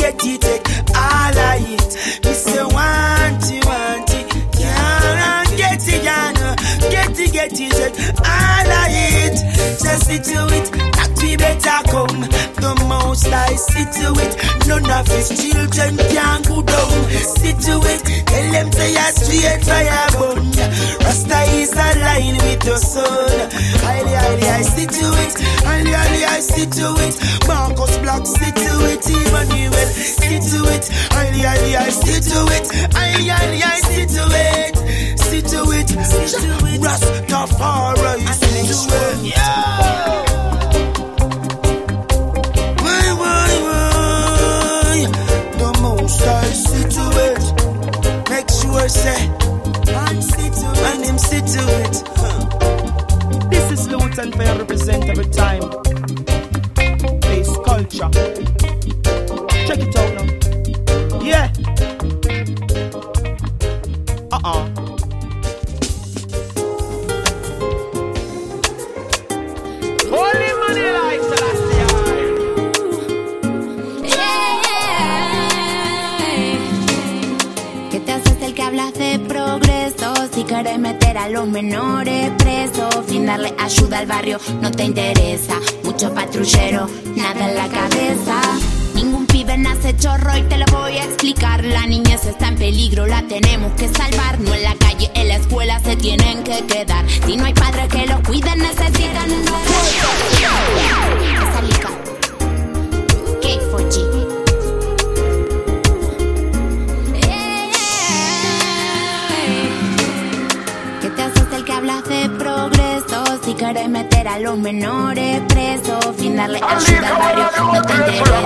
Get 0.02 0.18
it, 0.26 0.40
take 0.40 0.66
all 0.98 1.38
of 1.38 1.62
it. 1.62 1.94
Me 2.26 2.32
say 2.34 2.64
want 2.74 3.46
it, 3.46 3.64
want 3.64 4.10
it. 4.10 4.26
Can't 4.50 5.56
get 5.56 5.78
it, 5.78 6.02
young. 6.02 6.34
Get 6.90 7.20
it, 7.20 7.32
get 7.32 7.52
it, 7.54 7.70
take 7.70 8.18
all 8.18 8.72
of 8.82 8.90
it. 8.90 9.38
Just 9.78 10.06
see 10.06 10.18
to 10.18 10.42
it 10.58 10.66
that 10.98 11.14
we 11.22 11.36
better 11.36 11.78
come. 11.86 12.18
The 12.58 12.74
most 12.88 13.28
I 13.30 13.54
see 13.54 13.86
to 14.02 14.10
it. 14.26 14.34
None 14.66 14.90
of 14.90 15.06
his 15.06 15.28
children 15.38 15.96
can 16.10 16.42
go 16.50 16.62
down. 16.62 17.08
See 17.38 17.54
to 17.54 17.78
it. 17.86 18.02
Tell 18.26 18.50
them 18.50 18.72
say 18.72 18.98
a 18.98 19.06
straight 19.14 19.62
fire 19.62 20.10
burn. 20.18 20.50
Rasta 20.98 21.42
is 21.62 21.70
aligned 21.78 22.42
with 22.42 22.58
the 22.66 22.76
sun. 22.76 23.50
Highly, 23.86 24.14
highly, 24.18 24.48
I 24.50 24.62
see 24.62 24.86
to 24.86 25.06
it. 25.22 25.34
Highly, 25.62 25.92
highly, 25.92 26.24
I 26.24 26.40
see 26.40 26.66
to 26.66 26.90
it. 27.06 27.14
Marcus 27.46 27.96
Black, 27.98 28.26
see 28.26 28.50
to 28.50 28.71
it. 29.10 29.28
Emmanuel, 29.28 29.72
see 29.92 30.38
to 30.38 30.58
it. 30.74 30.88
Highly, 31.12 31.40
highly, 31.40 31.76
I 31.76 31.88
see 31.90 32.20
to 32.20 32.46
it. 32.56 32.66
Highly, 32.94 33.28
highly, 33.28 33.62
I 33.62 33.80
see 33.80 34.06
to 34.06 34.24
it. 34.30 34.76
See 35.18 35.42
to 35.42 35.60
it. 35.72 35.88
See 35.88 36.26
to 36.40 36.52
it. 36.66 36.80
Rastafari, 36.80 38.26
see 38.40 38.62
to 38.68 38.76
it. 38.98 39.22
Why, 42.82 43.06
why, 43.20 43.52
why? 43.66 44.96
The 45.58 45.70
most 45.82 46.22
I 46.22 46.44
see 46.52 46.86
to 46.96 47.04
it. 47.28 47.44
Make 48.30 48.48
sure 48.50 48.88
say, 48.88 49.20
no 84.60 84.70
te 84.70 84.84
interesa. 84.84 85.54
Mucho 85.82 86.14
patrullero, 86.14 86.88
nada 87.16 87.48
en 87.50 87.56
la 87.56 87.68
cabeza. 87.68 88.40
Ningún 88.94 89.26
pibe 89.26 89.58
nace 89.58 89.96
chorro 89.96 90.36
y 90.36 90.42
te 90.42 90.58
lo 90.58 90.66
voy 90.66 90.96
a 90.98 91.04
explicar. 91.04 91.64
La 91.64 91.86
niñez 91.86 92.24
está 92.26 92.48
en 92.48 92.56
peligro, 92.56 93.06
la 93.06 93.22
tenemos 93.22 93.72
que 93.72 93.88
salvar. 93.88 94.38
No 94.40 94.54
en 94.54 94.62
la 94.62 94.74
calle, 94.76 95.10
en 95.14 95.28
la 95.28 95.36
escuela 95.36 95.80
se 95.80 95.96
tienen 95.96 96.44
que 96.44 96.64
quedar. 96.66 97.04
Si 97.26 97.36
no 97.36 97.46
hay 97.46 97.54
padres 97.54 97.71
meter 114.72 114.88
a 114.88 114.96
los 114.96 115.02
menores 115.02 115.40
presos, 115.48 116.16
sin 116.18 116.36
darle 116.36 116.58
ayuda 116.58 117.08
al 117.08 117.18
barrio, 117.18 117.72
no 117.72 117.82
te 117.82 117.92
interesa. 117.92 118.42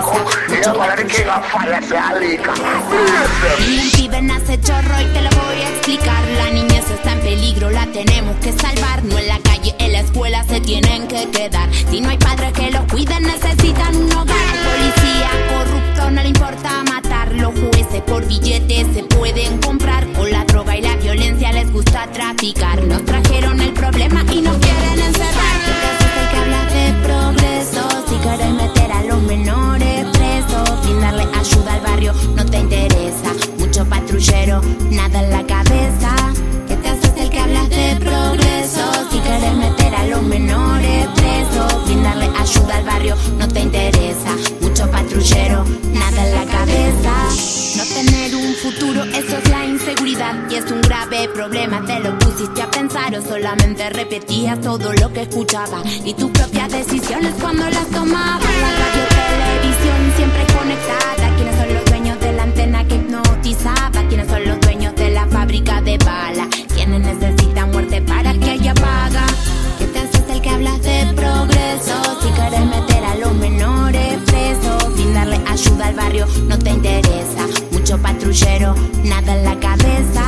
Mucho 0.49 0.75
Ningún 3.61 3.91
pibe 3.93 4.23
nace 4.23 4.61
chorro 4.61 5.01
y 5.01 5.05
te 5.13 5.23
lo 5.23 5.31
voy 5.31 5.63
a 5.63 5.69
explicar. 5.69 6.25
La 6.39 6.51
niñez 6.51 6.91
está 6.91 7.13
en 7.13 7.21
peligro, 7.21 7.71
la 7.71 7.87
tenemos 7.87 8.37
que 8.37 8.53
salvar. 8.53 9.05
No 9.05 9.19
en 9.19 9.29
la 9.29 9.39
calle, 9.41 9.75
en 9.79 9.93
la 9.93 10.01
escuela 10.01 10.45
se 10.45 10.61
tienen 10.61 11.07
que 11.09 11.29
quedar. 11.31 11.69
Si 11.91 12.01
no 12.01 12.11
hay 12.11 12.19
padres 12.19 12.53
que 12.53 12.71
los 12.71 12.85
cuiden, 12.91 13.23
necesitan 13.23 13.97
un 13.97 14.13
hogar. 14.13 14.47
Policía 14.65 15.31
corrupto, 15.49 16.11
no 16.11 16.23
le 16.23 16.29
importa 16.29 16.83
matar. 16.85 17.33
Los 17.33 17.53
jueces 17.59 18.03
por 18.03 18.27
billetes 18.27 18.87
se 18.95 19.03
pueden 19.05 19.59
comprar. 19.59 20.07
Con 20.13 20.31
la 20.31 20.45
droga 20.45 20.77
y 20.77 20.83
la 20.83 20.97
violencia 20.97 21.53
les 21.53 21.71
gusta 21.73 22.07
traficar. 22.13 22.83
Nos 22.83 23.05
trajeron 23.05 23.61
el 23.61 23.73
problema 23.73 24.25
y 24.33 24.41
nos 24.41 24.57
quieren 24.59 25.01
encerrar. 25.01 25.46
Patrullero, 34.07 34.61
nada 34.91 35.21
en 35.21 35.31
la 35.31 35.45
cabeza. 35.47 36.15
¿Qué 36.69 36.77
te 36.77 36.89
haces 36.89 37.13
el 37.17 37.29
que 37.29 37.39
hablas 37.41 37.69
de 37.69 37.97
progreso? 37.99 38.93
Si 39.11 39.19
querés 39.19 39.55
meter 39.55 39.95
a 39.95 40.07
los 40.07 40.23
menores 40.23 41.09
presos, 41.09 41.89
sin 41.89 42.03
darle 42.05 42.31
ayuda 42.39 42.77
al 42.77 42.85
barrio, 42.85 43.17
no 43.37 43.49
te 43.49 43.61
interesa. 43.61 44.37
Mucho 44.61 44.89
patrullero, 44.91 45.65
nada 45.93 46.25
en 46.25 46.35
la 46.35 46.45
cabeza. 46.45 47.13
No 47.77 47.85
tener 47.95 48.37
un 48.37 48.55
futuro, 48.55 49.03
eso 49.03 49.39
es 49.39 49.49
la 49.49 49.67
problemas 51.37 51.85
te 51.87 52.01
lo 52.01 52.19
pusiste 52.19 52.63
a 52.63 52.71
pensar 52.71 53.15
o 53.15 53.23
solamente 53.23 53.89
repetías 53.91 54.61
todo 54.61 54.93
lo 54.95 55.13
que 55.13 55.23
escuchabas 55.23 55.85
y 56.05 56.15
tus 56.15 56.31
propias 56.31 56.73
decisiones 56.73 57.35
cuando 57.41 57.65
las 57.69 57.87
tomabas. 57.89 58.43
La 58.43 58.71
radio, 58.71 59.05
televisión 59.13 60.13
siempre 60.17 60.47
conectada. 60.59 61.37
¿Quiénes 61.37 61.57
son 61.57 61.75
los 61.75 61.85
dueños 61.85 62.21
de 62.21 62.26
hipnotizaba? 63.67 64.09
¿Quiénes 64.09 64.29
son 64.29 64.45
los 64.45 64.61
dueños 64.61 64.95
de 64.97 65.11
la 65.11 65.27
fábrica 65.27 65.81
de 65.81 65.99
balas? 65.99 66.49
¿Quiénes 66.75 67.01
necesitan 67.01 67.71
muerte 67.71 68.01
para 68.03 68.33
que 68.35 68.51
haya 68.51 68.75
paga? 68.75 69.27
¿Qué 69.79 69.87
te 69.87 69.99
haces 69.99 70.23
el 70.29 70.41
que 70.41 70.51
hablas 70.51 70.83
de 70.83 71.13
progreso? 71.15 72.03
Si 72.23 72.29
quieres 72.31 72.65
meter 72.67 73.05
a 73.05 73.15
los 73.17 73.35
menores 73.35 74.19
presos 74.27 74.97
sin 74.97 75.15
darle 75.15 75.41
ayuda 75.47 75.87
al 75.87 75.95
barrio, 75.95 76.27
no 76.49 76.59
te 76.59 76.71
interesa. 76.71 77.47
Mucho 77.73 77.99
patrullero, 77.99 78.75
nada 79.05 79.37
en 79.37 79.45
la 79.45 79.59
cabeza. 79.59 80.25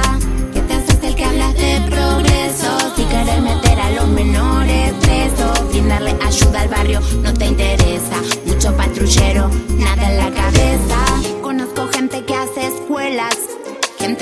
¿Qué 0.53 0.61
te 0.61 0.74
haces 0.74 1.03
el 1.03 1.14
que 1.14 1.24
hablas 1.24 1.55
de 1.55 1.81
progreso? 1.88 2.94
Si 2.96 3.05
quieres 3.05 3.40
meter 3.40 3.81
a 3.81 3.90
los 3.90 4.09
menores 4.09 4.92
presos 4.94 5.72
sin 5.72 5.88
darle 5.88 6.16
ayuda 6.27 6.61
al 6.62 6.68
barrio, 6.68 7.01
no 7.22 7.33
te 7.35 7.46
interesa. 7.46 8.16
Mucho 8.46 8.77
patrullero, 8.77 9.51
nada 9.79 10.11
en 10.11 10.16
la 10.18 10.31
cabeza. 10.31 10.97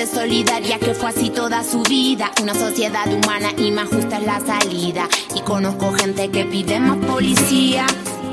Solidaria 0.06 0.78
que 0.78 0.94
fue 0.94 1.10
así 1.10 1.30
toda 1.30 1.62
su 1.64 1.82
vida. 1.82 2.30
Una 2.42 2.54
sociedad 2.54 3.06
humana 3.12 3.50
y 3.58 3.70
más 3.70 3.88
justa 3.88 4.18
es 4.18 4.26
la 4.26 4.40
salida. 4.40 5.08
Y 5.34 5.40
conozco 5.40 5.92
gente 5.92 6.30
que 6.30 6.44
pide 6.44 6.78
más 6.78 6.98
policía. 7.04 7.86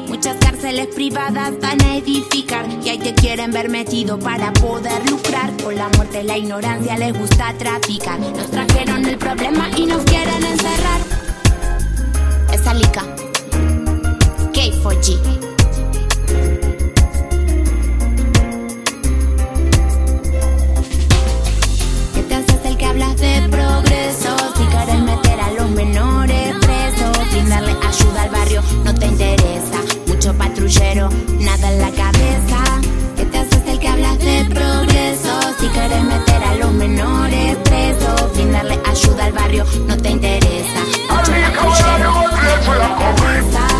Muchas 0.07 0.37
cárceles 0.37 0.87
privadas 0.93 1.53
van 1.59 1.81
a 1.81 1.97
edificar 1.97 2.65
y 2.83 2.89
ahí 2.89 2.99
te 2.99 3.13
quieren 3.13 3.51
ver 3.51 3.69
metido 3.69 4.19
para 4.19 4.53
poder 4.53 5.09
lucrar. 5.09 5.51
Con 5.63 5.75
la 5.75 5.89
muerte 5.89 6.23
la 6.23 6.37
ignorancia 6.37 6.97
les 6.97 7.17
gusta 7.17 7.53
traficar. 7.57 8.19
Nos 8.19 8.49
trajeron 8.51 9.05
el 9.05 9.17
problema 9.17 9.69
y 9.75 9.85
nos 9.85 10.03
quieren 10.03 10.43
encerrar. 10.45 11.01
Esa 12.53 12.73
lica. 12.73 13.03
K4G. 14.53 15.43
Hablas 22.93 23.17
de 23.17 23.49
progreso? 23.49 24.35
Si 24.55 24.63
quieres 24.65 24.99
meter 24.99 25.39
a 25.39 25.51
los 25.51 25.69
menores 25.71 26.55
presos 26.61 27.17
sin 27.31 27.49
darle 27.49 27.71
ayuda 27.71 28.21
al 28.21 28.29
barrio, 28.29 28.61
no 28.83 28.93
te 28.93 29.07
interesa. 29.07 29.77
Mucho 30.05 30.33
patrullero, 30.35 31.09
nada 31.39 31.71
en 31.71 31.81
la 31.81 31.89
cabeza. 31.89 32.59
¿Qué 33.17 33.25
te 33.25 33.39
haces 33.39 33.67
el 33.67 33.79
que 33.79 33.87
hablas 33.87 34.19
de 34.19 34.45
progreso? 34.45 35.39
Si 35.59 35.67
quieres 35.69 36.03
meter 36.03 36.43
a 36.43 36.55
los 36.55 36.71
menores 36.73 37.57
presos 37.63 38.31
sin 38.35 38.51
darle 38.51 38.79
ayuda 38.85 39.25
al 39.25 39.33
barrio, 39.33 39.65
no 39.87 39.97
te 39.97 40.09
interesa. 40.11 40.79
Mucho 41.09 41.31
patrullero, 41.31 42.13
nada 42.13 42.73
en 42.73 42.79
la 42.79 42.95
cabeza. 42.99 43.73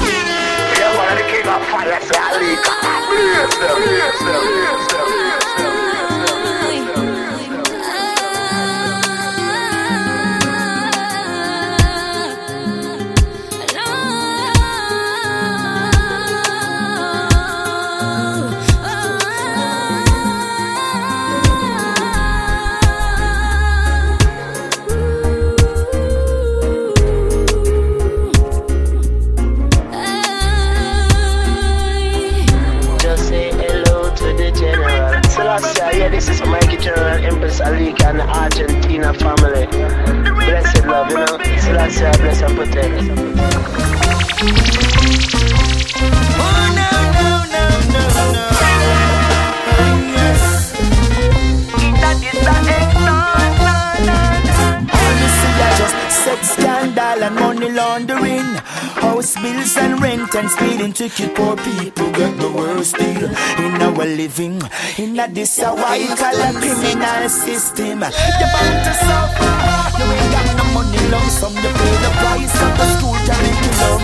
General, 37.64 37.94
Empress 37.94 38.04
and 38.04 38.22
Argentina 38.22 39.14
family. 39.14 39.66
Blessed 39.68 40.86
love, 40.86 41.10
you 41.10 41.16
know. 41.16 41.38
Selassie, 41.60 42.12
bless 42.20 42.42
and 42.42 42.58
protect. 42.58 42.94
All 46.40 46.74
scandal 57.04 57.24
and 57.24 57.36
money 57.36 57.72
laundering. 57.72 58.56
House 59.02 59.36
bills 59.36 59.78
and 59.78 60.02
rent 60.02 60.34
and 60.36 60.50
speeding 60.50 60.94
ticket. 60.94 61.36
Poor 61.36 61.56
people 61.56 62.12
get 62.12 62.38
the 62.38 62.52
worst 62.52 62.96
deal 62.98 63.26
in 63.26 63.82
our 63.82 64.06
living. 64.06 64.62
In 64.98 65.20
a 65.20 65.28
this 65.28 65.60
a 65.60 65.70
white 65.74 66.16
collar 66.18 66.54
criminal 66.60 67.30
system. 67.30 68.00
You're 68.00 68.52
bound 68.54 68.80
to 68.86 68.94
suffer. 69.06 69.52
You 70.00 70.06
ain't 70.16 70.32
got 70.34 70.48
no 70.58 70.66
money, 70.74 71.04
lump 71.12 71.30
sum. 71.30 71.54
You 71.56 71.72
pay 71.80 71.96
the 72.04 72.12
price 72.22 72.58
of 72.66 72.72
the 72.80 72.86
school 72.96 73.20
curriculum. 73.28 74.04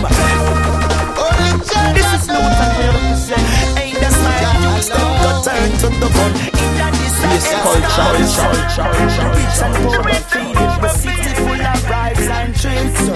This 1.94 2.10
is 2.16 2.28
no 2.28 2.40
time 2.40 2.74
to. 2.80 3.36
Ain't 3.80 3.98
the 4.00 4.10
side 4.10 4.50
you 4.62 4.82
still 4.82 5.12
got 5.22 5.44
turn 5.44 5.70
to 5.82 5.88
the 6.00 6.08
gun. 6.16 6.32
In 6.62 6.80
a 6.80 6.88
this 6.98 7.16
a 7.18 7.30
Yes, 7.30 7.46
culture, 7.62 8.10
culture, 8.10 8.90
culture, 8.90 9.28
Rich 9.36 9.60
and 9.62 9.74
poor 9.84 10.08
and 10.08 10.24
feeding, 10.30 10.74
the 10.82 10.88
city 10.88 11.10
full 11.10 11.18
of 11.18 11.19
bribes 11.82 12.28
and 12.28 12.54
tricks. 12.54 13.08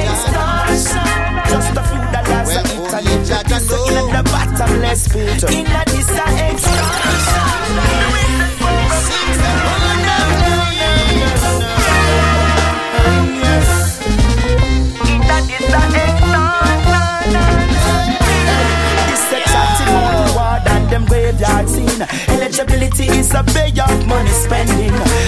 Extortion, 0.00 1.04
just 1.48 1.76
a 1.76 1.82
few 1.88 2.02
dollars 2.14 2.50
a 2.54 2.62
eat 2.70 2.92
and 2.94 3.06
eat 3.06 3.30
oh. 3.30 3.42
the 3.42 3.44
piece 3.48 3.70
in 3.90 4.06
the 4.14 4.22
bottomless 4.30 5.08
pit. 5.08 5.42
In 5.50 5.66
a 5.66 5.84
this 5.86 6.10
a 6.10 6.26
extortion. 6.50 7.50
This 19.06 19.22
sex 19.30 19.46
acting 19.54 19.92
more 20.34 20.58
than 20.64 20.82
them 20.90 21.04
graveyard 21.06 21.68
scene. 21.68 22.02
Eligibility 22.28 23.06
is 23.18 23.32
a 23.34 23.42
way 23.54 23.72
of 23.78 24.06
money 24.06 24.30
spending. 24.30 25.19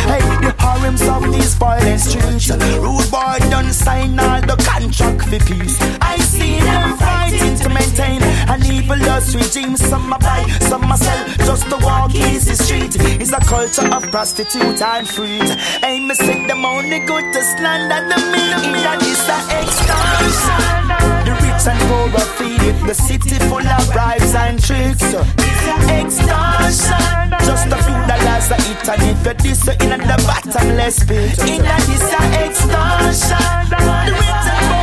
The 0.63 0.69
harems 0.69 1.03
of 1.09 1.33
these 1.33 1.55
violent 1.55 2.01
streets. 2.01 2.49
Rude 2.79 3.11
boy 3.11 3.39
done 3.51 3.73
sign 3.73 4.19
all 4.21 4.41
the 4.41 4.55
contract 4.63 5.23
for 5.23 5.41
peace. 5.43 5.77
I 6.01 6.17
see 6.19 6.61
them 6.61 6.97
fighting 6.99 7.57
to 7.63 7.69
maintain 7.69 8.23
an 8.23 8.65
evil 8.65 8.97
lust 8.99 9.35
regime. 9.35 9.77
Some 9.77 10.13
a 10.13 10.19
buy, 10.19 10.47
some 10.61 10.85
a 10.85 10.97
sell, 10.97 11.27
just 11.47 11.69
to 11.69 11.77
walk 11.83 12.15
easy 12.15 12.55
street. 12.55 12.95
It's 13.21 13.33
a 13.33 13.41
culture 13.41 13.89
of 13.93 14.05
prostitute 14.13 14.81
and 14.81 15.09
freak. 15.09 15.51
Hey, 15.83 15.99
me 15.99 16.15
say 16.15 16.47
them 16.47 16.65
only 16.65 17.01
good 17.01 17.33
to 17.33 17.43
slander 17.43 18.07
the 18.09 18.19
mean. 18.31 18.63
That 18.87 19.03
is 19.03 19.19
a 19.27 19.39
extortion. 19.59 20.87
The 21.27 21.33
rich 21.43 21.67
and 21.67 21.81
poor 21.91 22.07
are 22.23 22.31
feed. 22.39 22.87
The 22.87 22.95
city 22.95 23.39
full 23.51 23.67
of 23.67 23.93
bribes 23.93 24.35
and 24.35 24.63
tricks. 24.63 25.03
It's 25.03 26.23
Extortion. 26.23 27.22
Just 27.45 27.67
a 27.67 27.79
few 27.83 28.01
dollars 28.07 28.51
a 28.51 28.57
eat 28.71 28.89
and 28.89 29.03
if 29.03 29.27
you 29.27 29.35
this 29.39 29.69
in 29.69 30.01
the 30.01 30.17
bottomless 30.27 31.05
pit. 31.05 31.39
In 31.49 31.63
a 31.63 31.77
this 31.87 32.13
a 32.13 32.23
extortion. 32.45 33.63
The 33.71 33.79
rich 34.13 34.82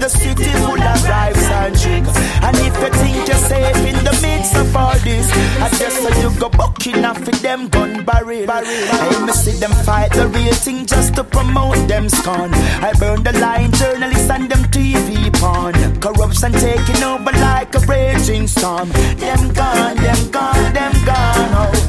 The 0.00 0.08
city 0.08 0.50
full 0.64 0.80
of 0.80 1.00
bribes 1.04 1.42
and 1.42 1.74
tricks. 1.78 2.16
And 2.42 2.56
if 2.58 2.74
you 2.80 2.90
think 3.00 3.28
you're 3.28 3.36
safe 3.36 3.76
in 3.90 4.04
the 4.04 4.16
midst 4.22 4.54
of 4.56 4.76
all 4.76 4.98
this, 4.98 5.30
I 5.60 5.68
guess 5.78 5.94
so 6.02 6.08
you 6.20 6.30
go 6.38 6.48
bucking 6.48 7.04
off 7.04 7.18
with 7.20 7.40
them 7.42 7.68
gun 7.68 8.04
barrel. 8.04 8.50
I 8.50 9.24
me 9.26 9.32
see 9.32 9.58
them 9.58 9.72
fight 9.84 10.12
the 10.12 10.28
real 10.28 10.54
thing 10.54 10.86
just 10.86 11.14
to 11.16 11.24
promote 11.24 11.88
them 11.88 12.08
scorn. 12.08 12.52
I 12.54 12.92
burn 12.98 13.22
the 13.22 13.32
line 13.32 13.72
journalists 13.72 14.30
and 14.30 14.50
them 14.50 14.64
TV 14.70 15.32
porn. 15.34 15.74
Corruption 16.00 16.52
taking 16.52 17.02
over 17.02 17.32
like 17.32 17.74
a 17.74 17.80
raging 17.80 18.46
storm. 18.46 18.88
Them 19.16 19.52
gone, 19.52 19.96
them 19.96 20.30
gone, 20.30 20.72
them 20.74 20.92
gone. 21.04 21.50
Oh, 21.58 21.85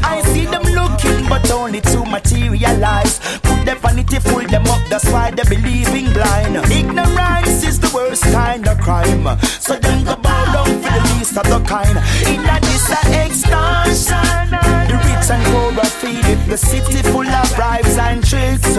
So 9.60 9.76
them 9.76 10.04
go 10.04 10.16
bow 10.16 10.46
down 10.54 10.82
for 10.82 10.92
the 10.92 11.02
least 11.16 11.38
of 11.38 11.46
the 11.48 11.60
kind. 11.68 11.98
In 12.28 12.46
a 12.46 12.60
this 12.62 12.90
a 12.90 13.00
extortion. 13.26 14.50
The 14.88 14.96
rich 15.06 15.30
and 15.30 15.44
poor 15.52 15.72
are 15.80 15.92
feed 16.00 16.26
it. 16.26 16.40
The 16.50 16.58
city 16.58 17.02
full 17.12 17.28
of 17.28 17.56
bribes 17.56 17.98
and 17.98 18.24
tricks. 18.26 18.78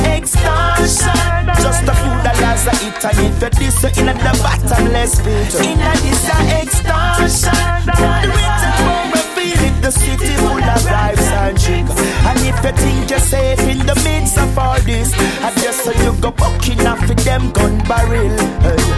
Extortion. 0.00 1.44
Just 1.60 1.82
a 1.88 1.94
few 1.94 2.16
dollars 2.24 2.66
a 2.66 2.72
eat 2.84 3.04
and 3.04 3.18
if 3.26 3.42
you 3.42 3.50
this 3.50 3.98
in 3.98 4.06
the 4.06 4.32
bottomless 4.42 5.20
pit. 5.20 5.54
In 5.64 5.80
a 5.80 5.92
this 6.04 6.28
a 6.28 6.36
extortion. 6.60 7.86
The 7.86 8.28
rich 8.28 8.62
and 8.66 8.74
poor 8.80 9.18
are 9.18 9.28
feed 9.34 9.60
it. 9.68 9.76
The 9.82 9.90
city 9.90 10.34
full 10.36 10.62
of 10.62 10.82
bribes 10.84 11.28
and 11.42 11.56
tricks. 11.58 11.96
And 12.28 12.38
if 12.40 12.64
you 12.64 12.72
think 12.72 13.10
you're 13.10 13.18
safe 13.18 13.60
in 13.60 13.78
the 13.86 13.94
midst 14.04 14.38
of 14.38 14.58
all 14.58 14.80
this, 14.80 15.12
I 15.42 15.52
just 15.62 15.84
so 15.84 15.92
you 15.92 16.12
go 16.20 16.30
bucking 16.30 16.86
off 16.86 17.00
with 17.08 17.24
them 17.24 17.50
gun 17.52 17.78
barrel. 17.88 18.36
Hey. 18.60 18.89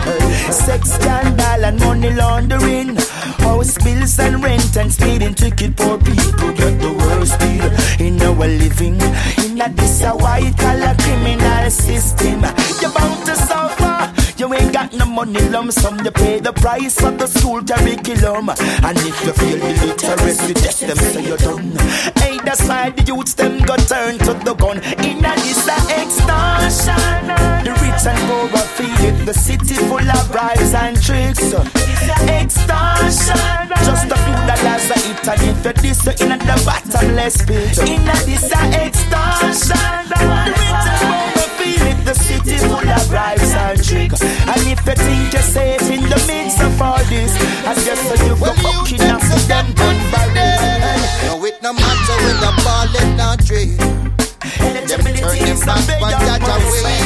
Sex 0.53 0.93
scandal 0.93 1.65
and 1.65 1.81
money 1.81 2.11
laundering. 2.11 2.97
House 3.41 3.79
bills 3.83 4.19
and 4.19 4.45
rent 4.45 4.77
and 4.77 4.93
speeding 4.93 5.35
ticket. 5.35 5.75
Poor 5.77 5.97
people 5.99 6.53
get 6.53 6.79
the 6.79 6.93
worst 6.93 7.39
deal 7.41 8.07
in 8.07 8.21
our 8.23 8.47
living. 8.47 9.01
In 9.45 9.61
a 9.61 9.69
this 9.73 10.03
a 10.03 10.11
white 10.11 10.55
collar 10.59 10.95
criminal 10.99 11.71
system. 11.71 12.43
You're 12.81 12.93
bound 12.93 13.27
to 13.27 13.35
suffer. 13.35 14.13
You 14.37 14.53
ain't 14.55 14.73
got 14.73 14.93
no 14.93 15.07
money 15.07 15.41
lump 15.49 15.73
sum, 15.73 15.99
you 16.05 16.11
pay 16.11 16.41
the 16.41 16.53
price 16.53 17.03
of 17.03 17.19
the 17.19 17.27
school 17.27 17.63
curriculum. 17.63 18.51
And 18.51 18.99
if 18.99 19.25
you 19.25 19.33
feel 19.33 19.59
the 19.59 19.87
literacy, 19.87 20.55
just 20.55 20.81
them 20.81 20.97
say 20.97 21.27
you're 21.27 21.37
done. 21.39 21.73
Hey, 22.17 22.39
that's 22.45 22.67
why 22.69 22.91
the 22.91 23.03
youths 23.03 23.35
them 23.35 23.59
go 23.63 23.77
turn 23.77 24.19
to 24.19 24.35
the 24.35 24.55
gun. 24.55 24.79
In 25.01 25.25
a 25.25 25.35
this 25.37 25.67
a 25.67 25.77
extortion. 26.03 27.29
The 27.65 27.73
rich 28.03 28.15
and 28.15 28.29
poor 28.29 28.59
feel 28.77 29.05
it. 29.07 29.27
The 29.27 29.35
city 29.35 29.75
full 29.75 30.11
of 30.11 30.33
bribes 30.33 30.75
and 30.75 31.01
tricks. 31.03 31.53
Extortion. 32.29 33.69
Just 33.85 34.11
a 34.11 34.17
few 34.17 34.39
dollars 34.47 34.91
a 34.91 34.99
hit, 34.99 35.29
and 35.29 35.43
if 35.43 35.67
you 35.67 35.73
this 35.73 36.07
you 36.07 36.27
in 36.27 36.39
the 36.39 36.63
bottomless 36.65 37.43
pit. 37.45 37.79
In 37.79 38.09
a 38.09 38.15
this 38.27 38.51
a 38.53 38.87
extortion. 38.87 39.77
The 40.09 40.19
and 40.19 40.55
poor 41.35 41.49
feel 41.59 41.87
it. 41.87 42.05
The 42.05 42.15
city 42.15 42.59
full 42.59 42.89
of 42.89 43.09
bribes 43.09 43.53
and 43.53 43.85
tricks. 43.85 44.23
And 44.23 44.63
if 44.67 44.87
you 44.87 44.95
think 44.95 45.33
you're 45.33 45.43
safe 45.43 45.91
in 45.91 46.03
the 46.09 46.19
midst 46.27 46.61
of 46.61 46.81
all 46.81 47.03
this, 47.05 47.33
I 47.67 47.75
guess 47.75 48.01
so 48.09 48.15
you 48.25 48.37
go 48.37 48.53
fucking 48.55 49.03
up 49.03 49.23
with 49.23 49.49
them 49.49 49.73
gun 49.75 49.99
barrels. 50.11 51.03
No, 51.27 51.45
it 51.45 51.63
no 51.63 51.73
matter 51.73 52.17
when 52.25 52.39
the 52.41 52.53
ball 52.65 52.87
let 52.95 53.17
not 53.17 53.45
trade. 53.45 53.79
Them 54.73 54.87
turn 54.87 55.07
them 55.07 55.59
back 55.65 55.87
but 56.01 56.19
that 56.21 56.43
away. 56.43 57.02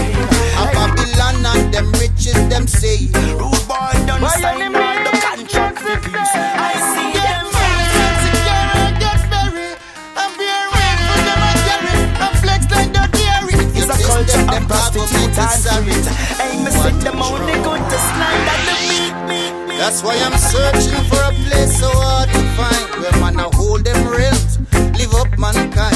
A 1.76 1.82
Babylon 1.82 1.92
and 1.92 1.92
them 1.92 2.00
riches 2.00 2.48
them 2.48 2.66
say. 2.66 3.06
Rude 3.36 3.68
boy 3.68 3.92
don't 4.06 4.24
sign 4.30 4.74
all 4.74 4.98
the 5.04 5.12
contract 5.20 5.78
for 5.78 5.96
peace. 6.00 6.34
I 6.34 6.72
see 6.94 7.18
them 7.18 7.46
culture 14.06 14.56
of 14.56 14.68
prostitute 14.68 15.38
and. 15.38 16.06
Hey, 16.38 16.64
me 16.64 16.70
sit 16.70 17.00
them 17.00 17.20
only 17.20 17.52
good 17.52 17.82
to 17.90 17.98
slander 17.98 18.58
the 18.66 18.76
meat, 18.88 19.14
meat, 19.28 19.54
meat. 19.66 19.78
That's 19.78 20.02
why 20.02 20.16
I'm 20.16 20.36
searching 20.38 21.04
for 21.10 21.20
a 21.20 21.32
place 21.44 21.78
so 21.78 21.90
hard 21.92 22.28
to 22.30 22.42
find 22.56 23.02
where 23.02 23.20
man 23.20 23.36
I 23.40 23.48
hold 23.54 23.84
them 23.84 24.08
realms, 24.08 24.58
live 24.98 25.14
up 25.14 25.38
mankind. 25.38 25.95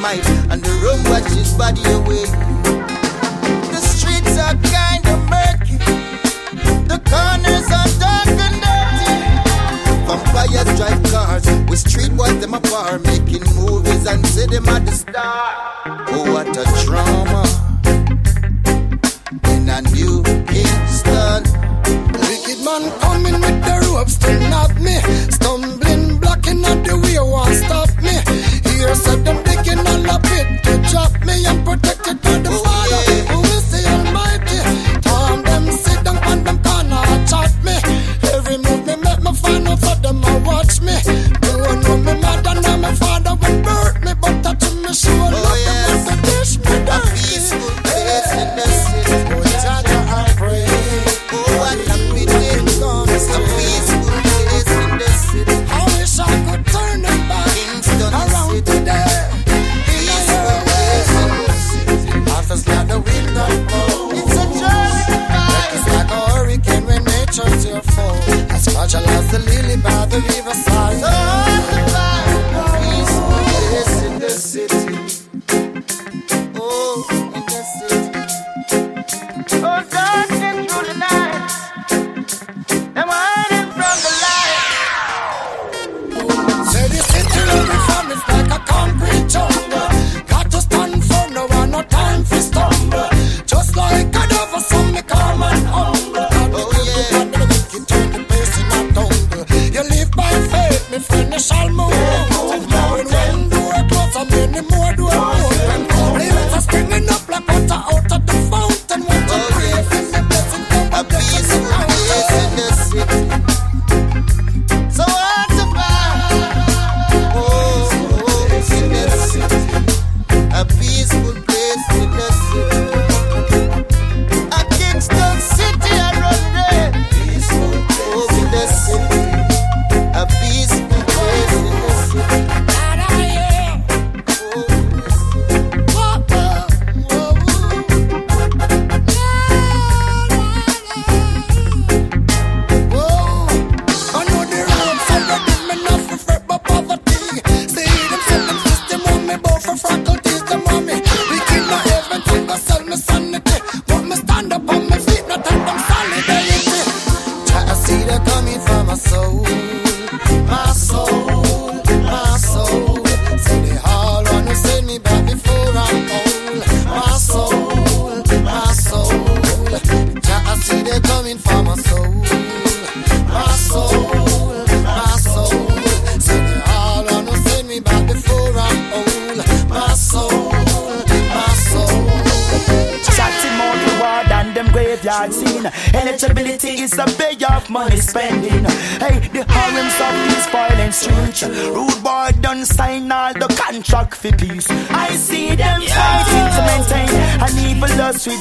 Might, 0.00 0.24
and 0.50 0.62
the 0.62 0.70
room 0.78 1.02
watches 1.10 1.52
body 1.54 1.82
away. 1.90 2.47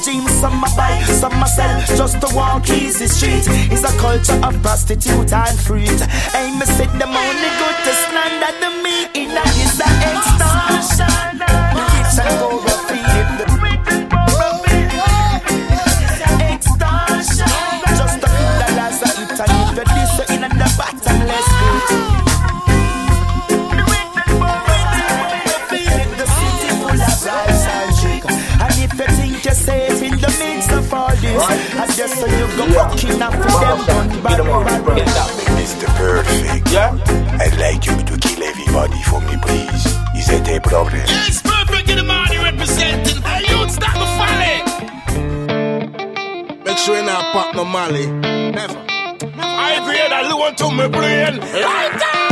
jeans, 0.03 0.31
some 0.31 0.63
I 0.63 0.69
buy, 0.75 1.03
some 1.03 1.33
I 1.33 1.47
sell, 1.47 1.97
just 1.97 2.21
to 2.21 2.35
walk 2.35 2.69
easy 2.69 3.07
street. 3.07 3.47
Is 3.71 3.83
a 3.83 3.93
culture 3.97 4.39
of 4.43 4.61
prostitute 4.61 5.33
and 5.33 5.59
fruit. 5.59 5.99
Aim 6.35 6.59
me 6.59 6.65
sit 6.65 6.91
them 6.99 7.16
sure 46.87 47.03
not 47.03 47.33
pop 47.33 47.53
no 47.53 47.65
Molly. 47.65 48.07
Never. 48.07 48.73
Never. 48.73 48.85
I 49.39 49.73
agree 49.81 49.97
that 49.97 50.25
you 50.29 50.37
want 50.37 50.57
to 50.57 50.71
me 50.71 50.87
brain. 50.87 51.35
Lighter! 51.37 52.26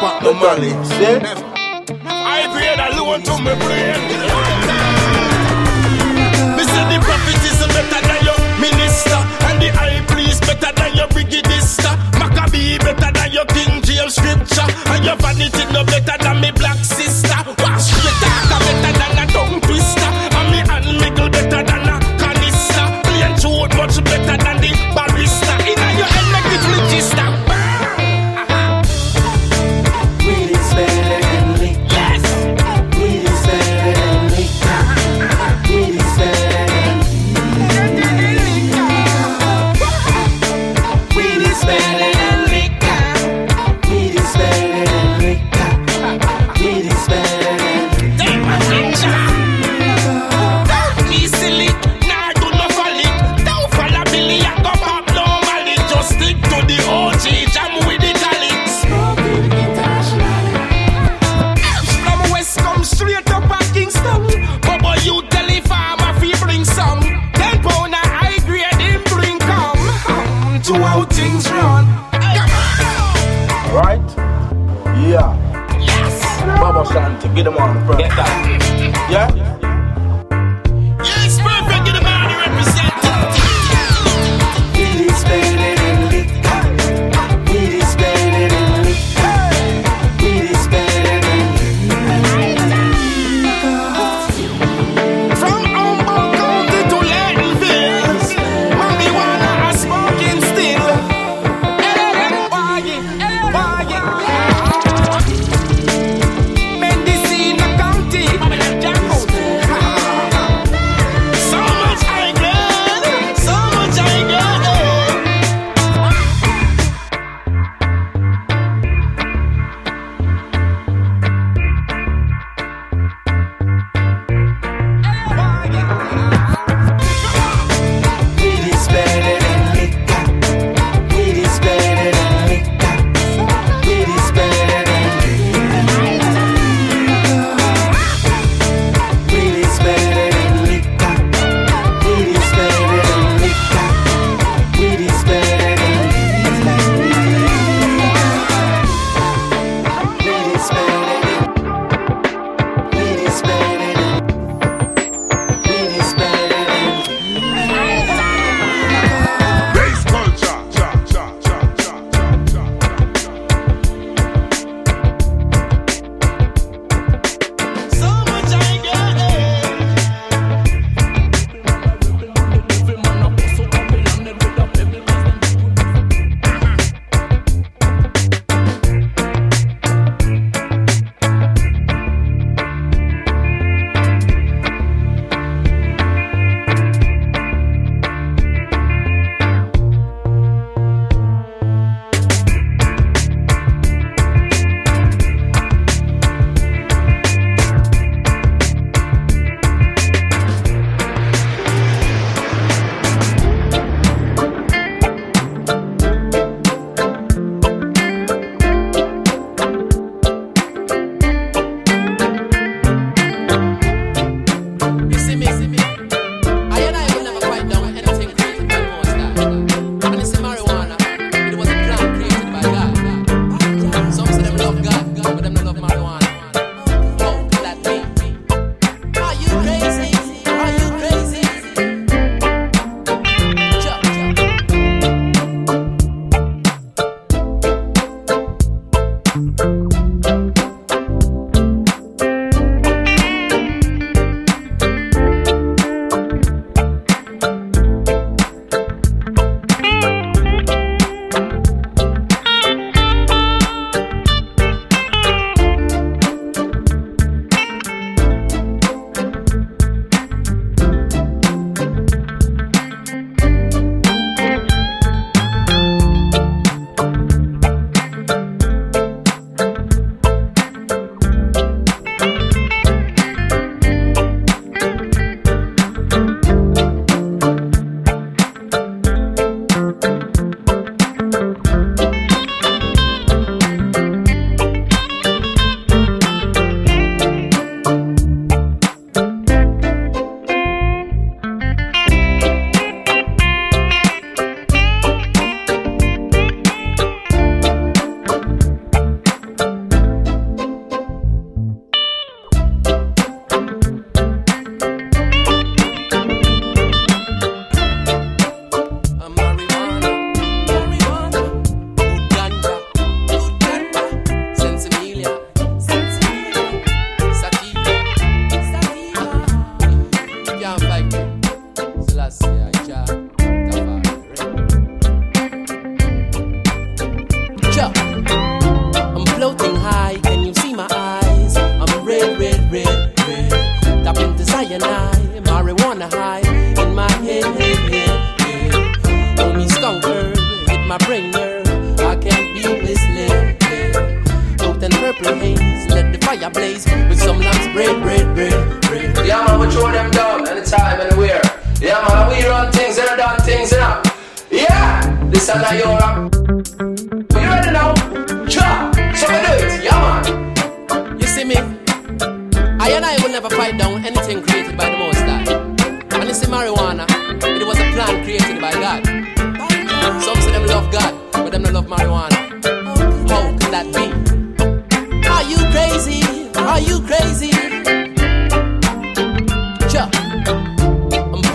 back 0.00 0.22
the 0.22 0.32
money. 0.34 0.72
See? 0.84 1.16
I 2.04 2.48
pray 2.52 2.74
that 2.76 2.92
loan 2.96 3.22
to 3.22 3.34
my 3.42 3.54
brain. 3.54 4.00
Me 6.56 6.62
say 6.64 6.84
the 6.90 6.98
prophet 7.04 7.42
is 7.46 7.60
better 7.74 8.00
than 8.06 8.20
your 8.28 8.40
minister, 8.60 9.20
and 9.48 9.56
the 9.62 9.68
high 9.72 10.00
priest 10.06 10.42
better 10.42 10.72
than 10.74 10.96
your 10.96 11.08
brigadier. 11.08 11.46
Maccabee 12.18 12.78
better 12.78 13.10
than 13.12 13.32
your 13.32 13.46
King 13.46 13.82
James 13.82 14.14
scripture, 14.14 14.68
and 14.92 15.04
your 15.04 15.16
vanity 15.16 15.64
no 15.72 15.84
better 15.84 16.16
than 16.18 16.40
me 16.40 16.50
black 16.52 16.78
sister. 16.84 17.25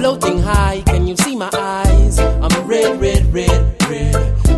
Floating 0.01 0.39
high, 0.39 0.81
can 0.87 1.05
you 1.05 1.15
see 1.15 1.35
my 1.35 1.49
eyes? 1.53 2.17
I'm 2.17 2.67
red, 2.67 2.99
red, 2.99 3.31
red, 3.31 3.51
red. 3.87 4.13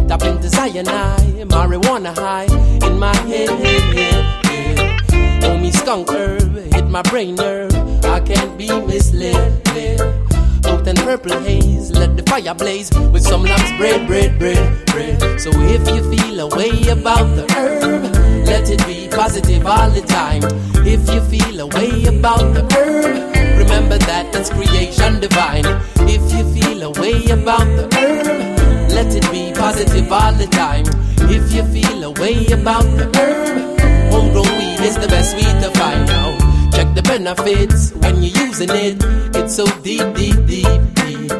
Tapping 0.07 0.39
to 0.39 0.49
cyanide, 0.49 1.49
marijuana 1.49 2.17
high 2.17 2.47
in 2.87 2.97
my 2.97 3.13
head, 3.27 3.49
head, 3.49 3.83
head, 3.97 4.45
head. 4.45 5.61
Me 5.61 5.69
skunk 5.71 6.09
herb 6.09 6.55
hit 6.73 6.87
my 6.87 7.01
brain 7.01 7.35
nerve. 7.35 7.75
I 8.05 8.21
can't 8.21 8.57
be 8.57 8.69
misled. 8.87 9.67
led. 9.75 10.32
Out 10.73 10.87
and 10.87 10.97
purple 10.97 11.39
haze, 11.41 11.91
let 11.91 12.17
the 12.17 12.23
fire 12.23 12.55
blaze 12.55 12.89
with 13.11 13.21
some 13.21 13.43
lamb's, 13.43 13.71
bread, 13.77 14.07
bread, 14.07 14.39
bread, 14.39 14.85
bread. 14.87 15.39
So 15.39 15.51
if 15.53 15.87
you 15.93 16.01
feel 16.11 16.39
a 16.39 16.47
way 16.47 16.89
about 16.89 17.35
the 17.35 17.45
herb, 17.53 18.03
let 18.47 18.67
it 18.71 18.83
be 18.87 19.07
positive 19.07 19.67
all 19.67 19.91
the 19.91 20.01
time. 20.01 20.41
If 20.83 21.07
you 21.13 21.21
feel 21.29 21.59
a 21.59 21.67
way 21.67 22.05
about 22.05 22.55
the 22.55 22.63
herb, 22.73 23.59
remember 23.59 23.99
that 23.99 24.33
it's 24.35 24.49
creation 24.49 25.19
divine. 25.19 25.65
If 26.09 26.23
you 26.33 26.43
feel 26.55 26.81
a 26.81 26.91
way 26.99 27.23
about 27.29 27.69
the 27.77 27.85
herb, 27.95 28.89
let 28.89 29.13
it 29.13 29.29
be 29.31 29.53
positive 29.53 30.11
all 30.11 30.33
the 30.33 30.47
time. 30.47 30.85
If 31.29 31.53
you 31.53 31.63
feel 31.65 32.03
a 32.03 32.11
way 32.19 32.47
about 32.47 32.87
the 32.97 33.05
herb, 33.15 33.79
homegrown 34.11 34.57
weed 34.57 34.79
is 34.79 34.97
the 34.97 35.07
best 35.07 35.35
weed 35.35 35.55
to 35.61 35.69
find 35.77 36.09
out. 36.09 36.42
Check 36.73 36.95
the 36.95 37.03
benefits 37.03 37.91
when 38.01 38.23
you're 38.23 38.37
using 38.45 38.69
it. 38.71 38.97
It's 39.35 39.55
so 39.55 39.65
deep, 39.81 40.13
deep, 40.15 40.35
deep, 40.45 40.81
deep. 40.95 41.31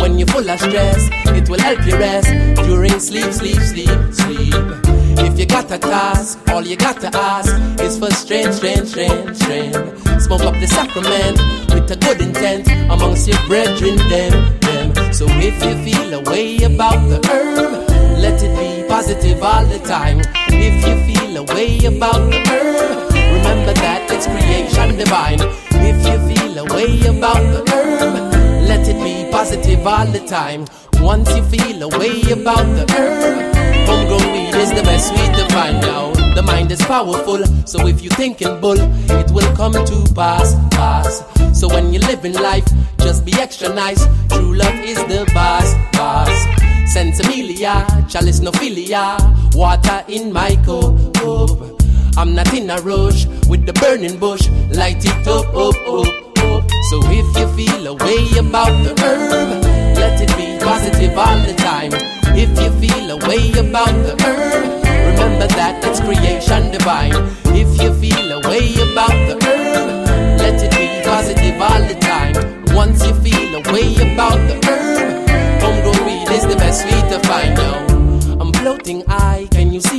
When 0.00 0.18
you're 0.18 0.28
full 0.28 0.48
of 0.50 0.58
stress, 0.58 1.08
it 1.38 1.48
will 1.48 1.60
help 1.60 1.86
you 1.86 1.96
rest 1.96 2.28
during 2.66 2.98
sleep, 2.98 3.32
sleep, 3.32 3.60
sleep, 3.60 3.98
sleep. 4.12 4.54
If 5.16 5.38
you 5.38 5.46
got 5.46 5.70
a 5.70 5.78
task, 5.78 6.40
all 6.48 6.62
you 6.62 6.76
got 6.76 7.00
to 7.02 7.10
ask 7.16 7.80
is 7.80 7.98
for 7.98 8.10
strength, 8.10 8.54
strength, 8.54 8.88
strength, 8.88 9.36
strength. 9.36 10.22
Smoke 10.22 10.42
up 10.42 10.54
the 10.54 10.66
sacrament 10.66 11.38
with 11.72 11.90
a 11.90 11.96
good 11.96 12.20
intent 12.20 12.68
amongst 12.90 13.28
your 13.28 13.38
brethren, 13.46 13.96
them, 14.08 14.58
them. 14.60 15.12
So 15.12 15.26
if 15.28 15.54
you 15.64 15.74
feel 15.84 16.14
a 16.14 16.22
way 16.30 16.56
about 16.64 17.08
the 17.08 17.20
herb, 17.30 17.88
let 18.18 18.42
it 18.42 18.52
be 18.58 18.88
positive 18.88 19.42
all 19.42 19.64
the 19.66 19.78
time. 19.80 20.20
If 20.48 20.74
you 20.86 21.14
feel 21.14 21.36
a 21.36 21.42
way 21.54 21.84
about 21.84 22.30
the 22.30 22.38
herb, 22.48 23.03
it's 24.24 24.32
creation 24.32 24.96
divine. 24.96 25.38
If 25.72 25.96
you 26.06 26.34
feel 26.34 26.58
a 26.58 26.64
way 26.74 27.00
about 27.06 27.42
the 27.52 27.60
herb, 27.72 28.68
let 28.68 28.86
it 28.88 29.02
be 29.02 29.30
positive 29.30 29.86
all 29.86 30.06
the 30.06 30.20
time. 30.20 30.66
Once 31.00 31.34
you 31.36 31.42
feel 31.44 31.82
a 31.82 31.88
way 31.98 32.20
about 32.32 32.64
the 32.76 32.86
herb, 32.94 33.54
homegrown 33.86 34.32
weed 34.32 34.54
is 34.54 34.70
the 34.70 34.82
best 34.82 35.12
weed 35.12 35.34
to 35.36 35.46
find 35.52 35.84
out. 35.84 36.14
The 36.34 36.42
mind 36.42 36.70
is 36.72 36.82
powerful, 36.82 37.44
so 37.66 37.86
if 37.86 38.02
you 38.02 38.10
thinking 38.10 38.60
bull, 38.60 38.78
it 38.78 39.30
will 39.30 39.54
come 39.56 39.72
to 39.72 40.14
pass, 40.14 40.54
pass. 40.70 41.22
So 41.58 41.68
when 41.68 41.92
you 41.92 42.00
live 42.00 42.24
in 42.24 42.32
life, 42.32 42.66
just 42.98 43.24
be 43.24 43.32
extra 43.34 43.72
nice. 43.74 44.06
True 44.28 44.54
love 44.54 44.74
is 44.80 44.98
the 45.04 45.30
boss, 45.34 45.74
boss. 45.92 46.30
Sensimilia, 46.92 47.86
chalice 48.08 48.40
no 48.40 48.52
filia, 48.52 49.16
water 49.54 50.04
in 50.08 50.32
my 50.32 50.56
cup. 50.64 51.83
I'm 52.16 52.32
not 52.32 52.54
in 52.54 52.70
a 52.70 52.80
rush 52.80 53.26
with 53.48 53.66
the 53.66 53.72
burning 53.72 54.18
bush, 54.20 54.48
light 54.70 55.04
it 55.04 55.26
up, 55.26 55.48
up, 55.48 55.74
up, 55.82 56.06
up. 56.46 56.70
So 56.90 57.02
if 57.10 57.26
you 57.36 57.46
feel 57.58 57.86
a 57.88 57.94
way 57.94 58.38
about 58.38 58.70
the 58.86 58.94
herb, 59.02 59.62
let 59.98 60.20
it 60.20 60.30
be 60.36 60.64
positive 60.64 61.18
all 61.18 61.38
the 61.42 61.54
time. 61.54 61.90
If 62.38 62.50
you 62.54 62.70
feel 62.78 63.10
a 63.10 63.18
way 63.26 63.50
about 63.58 63.94
the 64.06 64.14
herb, 64.22 64.84
remember 65.10 65.48
that 65.58 65.82
it's 65.84 65.98
creation 66.00 66.70
divine. 66.70 67.14
If 67.50 67.82
you 67.82 67.92
feel 67.98 68.30
a 68.30 68.40
way 68.48 68.74
about 68.78 69.18
the 69.26 69.34
herb, 69.42 70.38
let 70.38 70.62
it 70.62 70.70
be 70.70 70.86
positive 71.02 71.60
all 71.60 71.82
the 71.82 71.98
time. 71.98 72.34
Once 72.76 73.04
you 73.04 73.14
feel 73.26 73.56
a 73.58 73.62
way 73.72 73.90
about 74.12 74.38
the 74.46 74.56
herb, 74.70 75.28
homegrown 75.60 76.06
weed 76.06 76.30
is 76.30 76.46
the 76.46 76.56
best 76.56 76.84
weed 76.84 77.06
to 77.10 77.18
find 77.26 77.58
out. 77.58 77.90
I'm 78.40 78.52
floating 78.52 79.04
high, 79.06 79.48
can 79.50 79.72
you 79.72 79.80
see? 79.80 79.93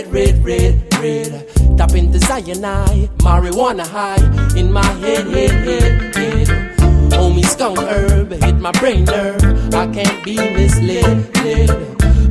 Red, 0.00 0.14
red, 0.14 0.44
red, 0.46 0.94
red. 0.94 1.76
Tapping 1.76 2.10
the 2.10 2.18
cyanide, 2.20 3.10
marijuana 3.18 3.86
high 3.86 4.16
in 4.56 4.72
my 4.72 4.82
head, 4.82 5.26
head, 5.26 5.50
head, 5.50 6.16
head. 6.16 7.34
Me 7.34 7.42
skunk 7.42 7.78
herb 7.80 8.32
hit 8.32 8.54
my 8.54 8.72
brain 8.80 9.04
nerve. 9.04 9.44
I 9.74 9.86
can't 9.92 10.24
be 10.24 10.36
misled, 10.36 11.36
led. 11.44 11.70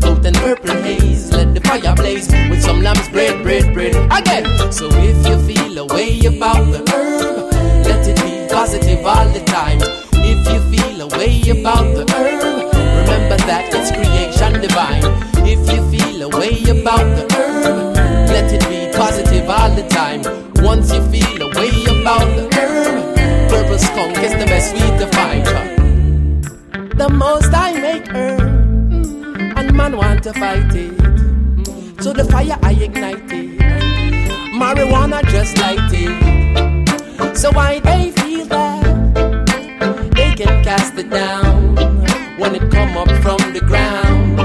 Out 0.04 0.26
and 0.26 0.36
purple 0.38 0.82
haze, 0.82 1.32
let 1.32 1.54
the 1.54 1.62
fire 1.62 1.94
blaze 1.96 2.28
with 2.50 2.64
some 2.64 2.82
lamb's 2.82 3.08
bread, 3.10 3.44
bread, 3.44 3.72
bread. 3.72 3.94
Again, 4.12 4.46
so 4.72 4.90
if 4.90 5.28
you 5.28 5.38
feel 5.46 5.78
a 5.78 5.86
way 5.94 6.26
about 6.26 6.72
the 6.72 6.82
herb, 6.92 7.54
let 7.86 8.08
it 8.08 8.18
be 8.18 8.52
positive 8.52 9.06
all 9.06 9.30
the 9.30 9.42
time. 9.46 9.78
If 10.14 10.40
you 10.50 10.60
feel 10.76 11.02
a 11.02 11.08
way 11.20 11.40
about 11.52 11.86
the 11.94 12.06
herb, 12.18 12.74
remember 12.74 13.38
that 13.46 13.70
it's 13.72 13.92
creation 13.92 14.60
divine. 14.60 14.99
Once 20.70 20.94
you 20.94 21.02
feel 21.10 21.42
a 21.42 21.50
way 21.58 21.84
about 21.86 22.28
the 22.38 22.48
herb, 22.56 23.50
purple 23.50 23.80
skunk 23.80 24.16
is 24.20 24.34
the 24.34 24.46
best 24.46 24.72
weed 24.76 25.00
to 25.00 25.08
find. 25.18 25.44
The 26.96 27.10
most 27.10 27.52
I 27.52 27.74
make 27.74 28.08
herb, 28.10 28.40
and 29.58 29.74
man 29.76 29.98
want 29.98 30.22
to 30.26 30.34
fight 30.34 30.72
it. 30.76 32.04
So 32.04 32.14
the 32.14 32.24
fire 32.24 32.56
I 32.62 32.74
ignite 32.74 33.32
it, 33.32 33.60
marijuana 34.62 35.24
just 35.32 35.58
light 35.58 35.90
it. 35.92 37.36
So 37.36 37.50
why 37.50 37.80
they 37.80 38.12
feel 38.12 38.46
that 38.46 40.12
they 40.16 40.36
can 40.36 40.64
cast 40.64 40.94
it 41.00 41.10
down 41.10 41.78
when 42.38 42.54
it 42.54 42.70
come 42.70 42.96
up 42.96 43.10
from 43.24 43.42
the 43.54 43.62
ground. 43.62 44.40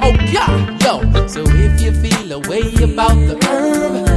Oh 0.00 0.14
yeah, 0.30 0.78
yo. 0.84 1.26
So 1.26 1.42
if 1.44 1.80
you 1.82 1.90
feel 1.90 2.32
a 2.38 2.38
way 2.48 2.72
about 2.84 3.18
the 3.26 3.36
herb, 3.48 4.09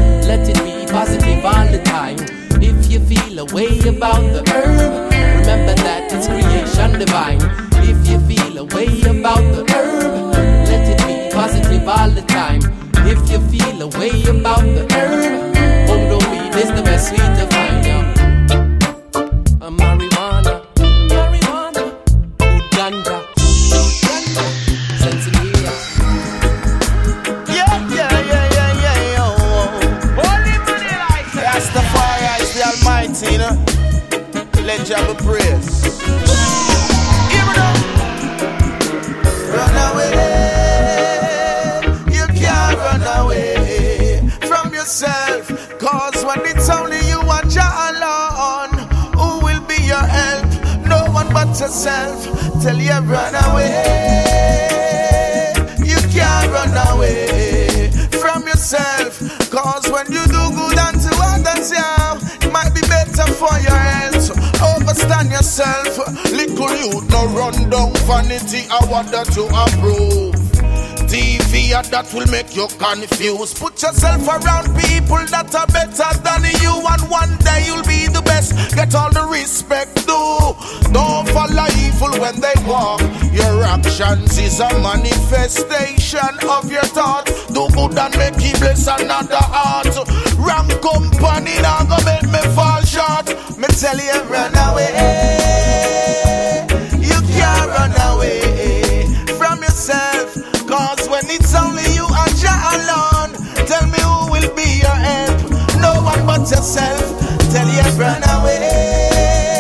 positive 1.04 1.44
all 1.44 1.68
the 1.68 1.82
time. 1.84 2.18
If 2.64 2.90
you 2.90 3.00
feel 3.02 3.40
a 3.40 3.46
way 3.54 3.78
about 3.94 4.24
the 4.36 4.42
herb, 4.54 5.12
remember 5.12 5.76
that 5.84 6.08
it's 6.14 6.28
creation 6.28 6.98
divine. 6.98 7.42
If 7.92 8.08
you 8.08 8.18
feel 8.30 8.60
a 8.60 8.64
way 8.64 9.02
about 9.02 9.44
the 9.56 9.64
herb, 9.74 10.32
let 10.70 10.88
it 10.94 11.00
be 11.06 11.36
positive 11.36 11.86
all 11.90 12.10
the 12.10 12.22
time. 12.22 12.62
If 13.12 13.20
you 13.30 13.40
feel 13.52 13.82
a 13.82 13.90
way 14.00 14.16
about 14.36 14.64
the 14.78 14.84
herb, 14.96 15.58
homegrown 15.90 16.26
weed 16.32 16.56
is 16.56 16.72
the 16.72 16.84
best 16.84 17.12
weed 17.12 17.32
to 17.40 17.53
that 72.04 72.14
will 72.14 72.28
make 72.32 72.56
you 72.56 72.68
confused. 72.68 73.58
Put 73.58 73.82
yourself 73.82 74.28
around 74.28 74.76
people 74.76 75.24
that 75.32 75.54
are 75.56 75.68
better 75.68 76.12
than 76.24 76.44
you, 76.62 76.74
and 76.84 77.04
one 77.10 77.38
day 77.40 77.66
you'll 77.66 77.84
be 77.84 78.08
the 78.08 78.22
best. 78.26 78.54
Get 78.76 78.94
all 78.96 79.12
the 79.12 79.24
respect, 79.32 79.96
do. 80.08 80.54
Don't 80.92 81.28
follow 81.30 81.68
evil 81.80 82.14
when 82.20 82.40
they 82.42 82.54
walk. 82.68 83.02
Your 83.32 83.64
actions 83.64 84.38
is 84.38 84.60
a 84.60 84.70
manifestation 84.80 86.36
of 86.50 86.72
your 86.72 86.88
thought. 86.92 87.26
Do 87.54 87.68
good 87.74 87.98
and 87.98 88.18
make 88.18 88.40
you 88.44 88.54
bless 88.60 88.88
another 88.88 89.40
heart. 89.40 89.94
Wrong 90.38 90.70
company 90.82 91.56
now 91.62 91.84
go 91.86 91.98
make 92.04 92.28
me 92.28 92.42
fall 92.56 92.82
short. 92.84 93.28
Me 93.58 93.68
tell 93.80 93.98
you, 93.98 94.20
run 94.30 94.54
away. 94.56 95.13
Yourself. 106.74 107.20
Tell 107.52 107.68
you 107.68 107.84
run 108.00 108.24
away. 108.40 109.60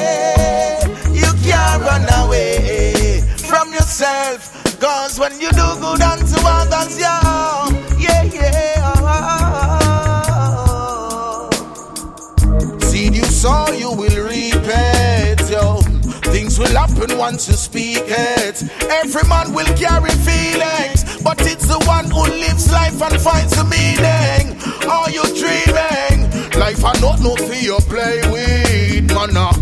You 1.12 1.32
can't 1.44 1.82
run 1.84 2.06
away 2.26 3.22
from 3.38 3.72
yourself. 3.74 4.50
Cause 4.80 5.20
when 5.20 5.40
you 5.40 5.50
do 5.52 5.76
good 5.80 6.02
unto 6.02 6.40
others, 6.44 7.00
yo, 7.00 7.20
yeah, 8.00 8.24
yeah. 8.24 9.00
Seed 12.82 13.16
you 13.16 13.26
sow, 13.26 13.72
you 13.72 13.92
will 13.92 14.28
reap 14.28 14.56
it, 14.56 15.50
yo. 15.50 15.82
Things 16.34 16.58
will 16.58 16.76
happen 16.76 17.18
once 17.18 17.48
you 17.48 17.54
speak 17.54 18.04
it. 18.08 18.64
Every 18.90 19.28
man 19.30 19.54
will 19.54 19.72
carry 19.78 20.10
feelings, 20.10 21.22
but 21.22 21.40
it's 21.42 21.68
the 21.68 21.80
one 21.86 22.10
who 22.10 22.24
lives 22.24 22.72
life 22.72 23.00
and 23.02 23.22
finds 23.22 23.56
the 23.56 23.64
meaning. 23.66 24.03
I 26.86 26.92
not 27.00 27.40
for 27.40 27.54
you 27.56 27.78
play 27.88 28.20
with, 28.32 29.08
man. 29.16 29.38
uh, 29.38 29.54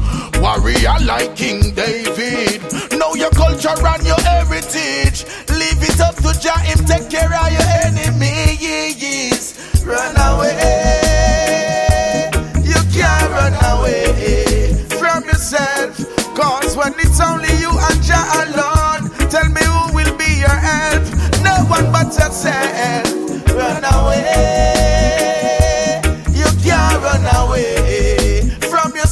Warrior 0.42 0.98
like 1.06 1.36
King 1.36 1.72
David. 1.76 2.62
Know 2.98 3.14
your 3.14 3.30
culture 3.30 3.70
and 3.70 4.04
your 4.06 4.20
heritage. 4.22 5.26
Leave 5.50 5.84
it 5.86 6.00
up 6.02 6.16
to 6.16 6.34
Jah, 6.42 6.58
him 6.66 6.84
take 6.86 7.10
care 7.12 7.32
of 7.32 7.52
your 7.54 7.62
enemies. 7.86 9.54
Run 9.86 10.16
away. 10.18 12.32
You 12.64 12.82
can't 12.92 13.30
run 13.32 13.54
away 13.70 14.74
from 14.98 15.24
yourself. 15.26 15.98
Cause 16.36 16.76
when 16.76 16.94
it's 16.98 17.22
only 17.22 17.54
you 17.62 17.70
and 17.70 18.02
Jah 18.02 18.50
alone, 18.50 19.12
tell 19.30 19.48
me 19.50 19.62
who 19.62 19.94
will 19.96 20.18
be 20.18 20.40
your 20.40 20.50
help. 20.50 21.04
No 21.44 21.54
one 21.70 21.92
but 21.92 22.08
yourself. 22.18 23.06
Run 23.54 23.84
away. 23.84 24.61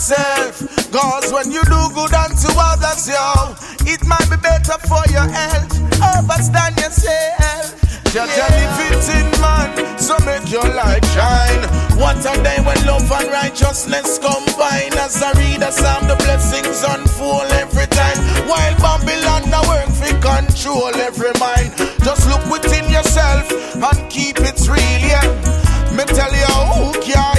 Yourself. 0.10 0.91
Cause 0.91 1.32
when 1.32 1.51
you 1.51 1.62
do 1.64 1.82
good 1.93 2.14
unto 2.14 2.49
others, 2.57 3.07
yo, 3.07 3.55
it 3.86 4.05
might 4.05 4.28
be 4.30 4.38
better 4.38 4.78
for 4.88 5.03
your 5.12 5.28
health. 5.30 5.70
Overstand 6.01 6.78
yourself. 6.78 7.76
Just 8.10 8.38
yeah. 8.38 8.89
it 8.89 9.05
in 9.22 9.30
man, 9.39 9.99
so 9.99 10.18
make 10.26 10.49
your 10.51 10.66
light 10.74 11.05
shine. 11.14 11.62
What 11.99 12.18
a 12.26 12.34
day 12.41 12.57
when 12.66 12.80
love 12.88 13.12
and 13.12 13.30
righteousness 13.30 14.18
combine. 14.18 14.97
As 14.97 15.22
I 15.22 15.32
read 15.38 15.62
a 15.62 15.72
psalm, 15.72 16.07
the 16.07 16.16
blessings 16.16 16.82
unfold 16.84 17.51
every 17.53 17.86
time. 17.86 18.18
While 18.49 18.76
Babylon 18.82 19.49
now 19.51 19.62
work 19.70 19.89
for 19.93 20.10
control 20.26 20.95
every 20.95 21.34
mind. 21.39 21.72
Just 22.03 22.28
look 22.30 22.43
within 22.49 22.89
yourself 22.89 23.45
and 23.76 24.10
keep 24.10 24.39
it 24.39 24.57
real, 24.68 25.01
yeah. 25.05 25.60
Me 25.93 26.03
tell 26.05 26.34
you 26.34 26.53
who 26.74 26.99
can 27.01 27.39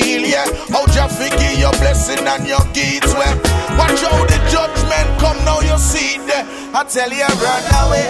feel, 0.00 0.22
yeah. 0.24 0.46
How 0.72 0.86
Jah 0.86 1.08
forgive 1.08 1.58
your 1.58 1.72
blessing 1.72 2.26
and 2.26 2.46
your 2.46 2.64
gifts, 2.72 3.12
well. 3.14 3.36
Watch 3.76 4.00
how 4.00 4.24
the 4.24 4.38
judgment 4.48 5.08
come 5.20 5.38
now, 5.44 5.60
you 5.60 5.76
see 5.78 6.18
there. 6.26 6.44
I 6.74 6.84
tell 6.84 7.10
you, 7.10 7.28
run 7.44 7.64
away. 7.82 8.06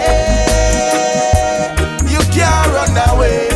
You 2.07 2.21
can't 2.31 2.67
run 2.75 2.95
away 3.11 3.49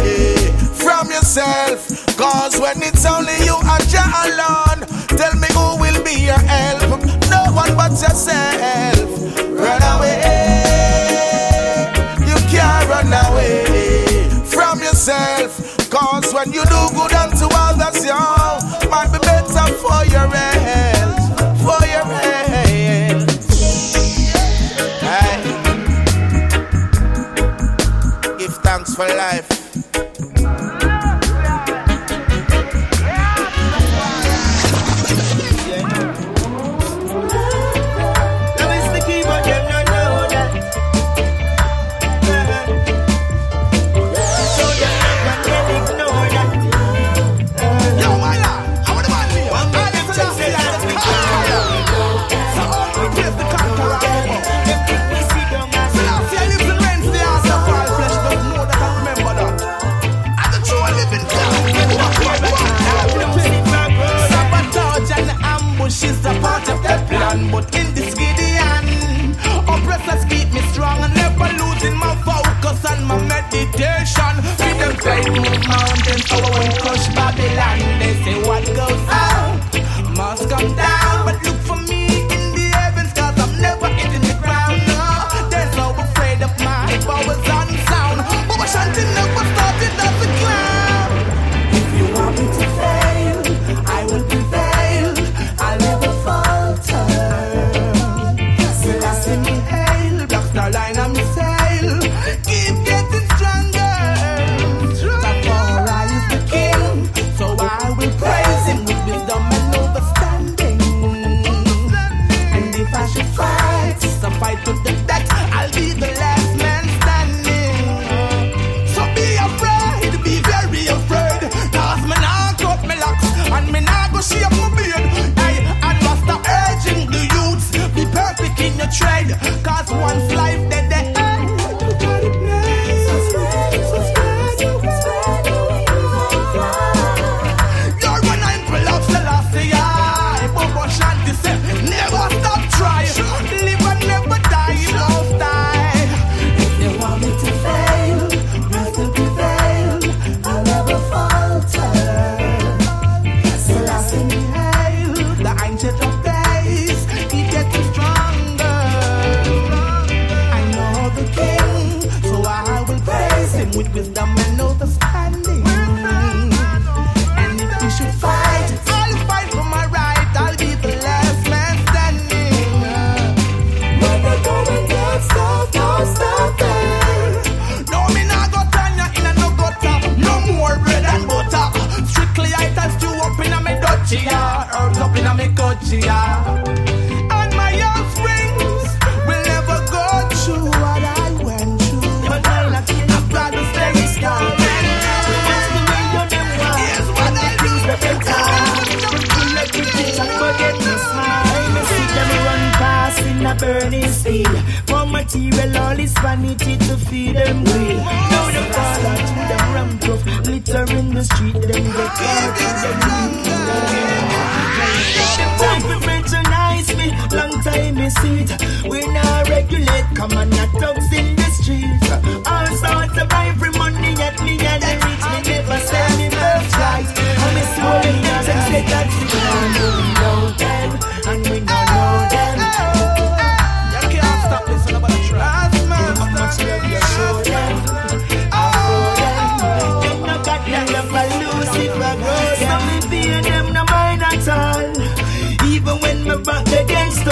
from 0.74 1.10
yourself. 1.12 1.80
Cause 2.18 2.60
when 2.60 2.82
it's 2.84 3.06
only 3.06 3.38
you 3.44 3.56
and 3.56 3.86
Jah 3.90 4.08
alone, 4.26 4.88
tell 5.20 5.36
me 5.36 5.48
who 5.56 5.80
will 5.82 6.04
be 6.04 6.26
your 6.26 6.40
help. 6.40 7.02
No 7.30 7.52
one 7.54 7.76
but 7.76 7.92
yourself. 7.92 9.10
Run 9.52 9.82
away. 9.96 10.22
You 12.30 12.38
can't 12.52 12.88
run 12.90 13.12
away 13.12 14.30
from 14.46 14.80
yourself. 14.80 15.52
Cause 15.90 16.34
when 16.34 16.52
you 16.52 16.64
do 16.66 16.82
good 16.96 17.14
unto 17.14 17.48
others, 17.52 17.65
yo, 18.04 18.18
might 18.90 19.10
be 19.12 19.20
better 19.20 19.68
for 19.80 20.04
your 20.06 20.28
health. 20.28 21.38
For 21.62 21.86
your 21.88 22.06
health. 22.06 23.30
Hey. 25.02 25.44
Give 28.38 28.56
thanks 28.64 28.96
for 28.96 29.08
life. 29.08 29.65
Mountains, 75.68 76.26
so 76.30 76.38
when 76.42 76.70
we 76.70 76.78
crush 76.78 77.08
Babylon, 77.16 77.95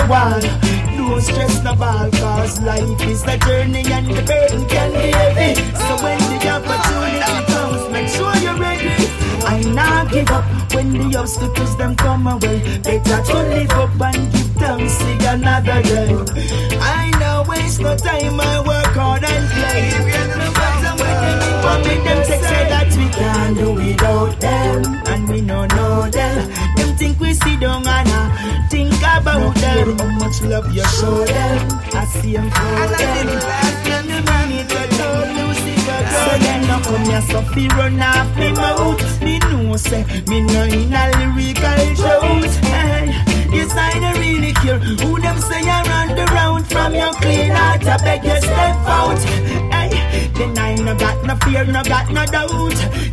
wall, 0.08 0.42
no 0.98 1.20
stress, 1.20 1.64
no 1.64 1.76
ball, 1.76 2.10
cause 2.12 2.60
life 2.62 3.02
is 3.08 3.24
a 3.24 3.38
journey 3.38 3.84
and 3.92 4.08
the 4.08 4.22
burden 4.24 4.68
can 4.68 4.92
be 4.92 5.12
heavy. 5.12 5.56
So 5.88 5.94
when 6.04 6.20
the 6.20 6.50
opportunity 6.50 7.54
comes, 7.54 7.92
make 7.92 8.08
sure 8.10 8.36
you're 8.38 8.60
ready. 8.60 8.90
I 9.46 9.62
not 9.74 10.12
give 10.12 10.30
up 10.30 10.46
when 10.74 10.92
the 10.94 11.18
obstacles 11.18 11.78
them 11.78 11.96
come 11.96 12.28
away. 12.28 12.60
Better 12.84 13.24
to 13.24 13.38
live 13.54 13.72
up 13.72 14.02
and 14.02 14.32
give 14.32 14.52
thanks, 14.62 14.94
see 14.94 15.26
another 15.26 15.82
day. 15.84 16.10
I 16.80 17.12
no 17.20 17.44
waste 17.50 17.82
no 17.82 17.96
time, 17.96 18.40
I 18.40 18.60
work 18.60 18.94
hard 18.96 19.24
and 19.24 19.46
play. 19.52 19.90
No 20.40 20.52
matter 20.52 20.94
when 21.02 21.40
them 21.40 21.64
want 21.64 21.88
me, 21.88 21.96
them 22.04 22.24
say 22.26 22.42
say 22.42 22.70
that 22.70 22.90
we 22.98 23.08
can't 23.10 23.58
do 23.58 23.72
without 23.74 24.40
them, 24.40 25.04
and 25.08 25.30
we 25.30 25.42
no 25.42 25.66
know 25.66 26.10
them. 26.10 26.50
Them 26.78 26.98
think 26.98 27.20
we 27.20 27.34
sit 27.34 27.60
down 27.60 27.86
and 27.86 28.70
think 28.72 28.93
about 29.18 29.56
them. 29.56 29.98
How 30.00 30.10
much 30.20 30.42
love 30.42 30.72
you 30.74 30.84
show 30.98 31.24
them, 31.26 31.58
I 31.94 32.06
see 32.06 32.34
them 32.34 32.50
for 32.50 32.88
them. 32.98 33.28
And 33.94 34.08
the 34.10 34.20
money 34.32 34.64
that 34.64 34.90
told 34.98 35.30
Lucifer 35.38 36.02
go. 36.10 36.20
So 36.24 36.32
them 36.44 36.62
no 36.68 36.78
come 36.82 37.06
here 37.06 37.22
so 37.22 37.42
fi 37.54 37.68
run 37.78 38.02
off 38.02 38.30
me 38.38 38.52
mouth. 38.52 39.22
Me 39.22 39.40
know 39.40 39.76
say 39.78 40.04
me 40.28 40.42
no 40.42 40.64
in 40.64 40.94
a 40.94 41.04
lyrical 41.18 41.84
drought. 41.96 42.54
Hey, 42.74 43.06
yes 43.54 43.74
I 43.76 44.00
no 44.00 44.12
really 44.20 44.54
care 44.54 44.80
who 44.80 45.20
them 45.22 45.40
say 45.40 45.62
I 45.62 45.82
run 45.84 46.16
the 46.16 46.26
round 46.34 46.68
from 46.68 46.94
your 46.96 47.14
clean 47.14 47.52
heart. 47.52 47.86
I 47.86 47.98
beg 47.98 48.24
you 48.24 48.38
step 48.38 48.76
out. 48.88 49.20
Then 50.44 50.58
I 50.58 50.76
no 50.76 50.94
got 50.94 51.24
no 51.24 51.36
fear, 51.38 51.64
no 51.64 51.82
got 51.84 52.12
no 52.12 52.26
doubt. 52.26 52.50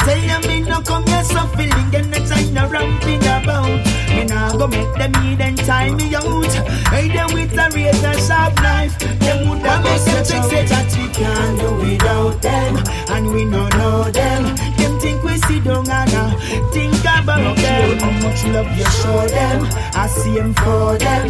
Tell 0.01 0.19
you 0.19 0.49
me 0.49 0.69
no 0.69 0.81
come 0.83 1.07
here 1.07 1.23
so 1.23 1.47
feeling 1.55 1.95
and 1.95 2.11
no 2.11 2.19
time 2.27 2.53
no 2.53 2.69
ramping 2.69 3.23
about. 3.23 3.87
Me 4.11 4.25
nah 4.25 4.51
go 4.57 4.67
make 4.67 4.93
them 4.95 5.13
eat 5.25 5.41
and 5.41 5.57
tie 5.59 5.95
me 5.95 6.13
out. 6.17 6.53
Hey, 6.91 7.07
them 7.07 7.33
with 7.33 7.53
a 7.53 7.71
razor 7.73 8.19
sharp 8.27 8.57
knife. 8.57 8.99
Them 9.21 9.49
would 9.49 9.61
have 9.61 9.85
make 9.85 10.03
them 10.03 10.25
say 10.25 10.67
that 10.67 10.91
we 10.99 11.07
can't 11.15 11.61
do 11.61 11.71
without 11.77 12.43
them, 12.43 12.77
and 13.11 13.33
we 13.33 13.45
no 13.45 13.69
know 13.69 14.11
them. 14.11 14.80
Think 15.01 15.23
we 15.25 15.37
sit 15.39 15.65
down 15.65 15.89
and 15.89 16.15
uh, 16.15 16.31
think 16.73 16.95
about 17.01 17.57
them. 17.57 17.99
How 17.99 18.11
much 18.23 18.45
love 18.47 18.71
you 18.77 18.85
show 19.01 19.27
them, 19.27 19.67
I 19.95 20.07
see 20.09 20.35
them 20.35 20.53
for 20.55 20.99
them. 20.99 21.29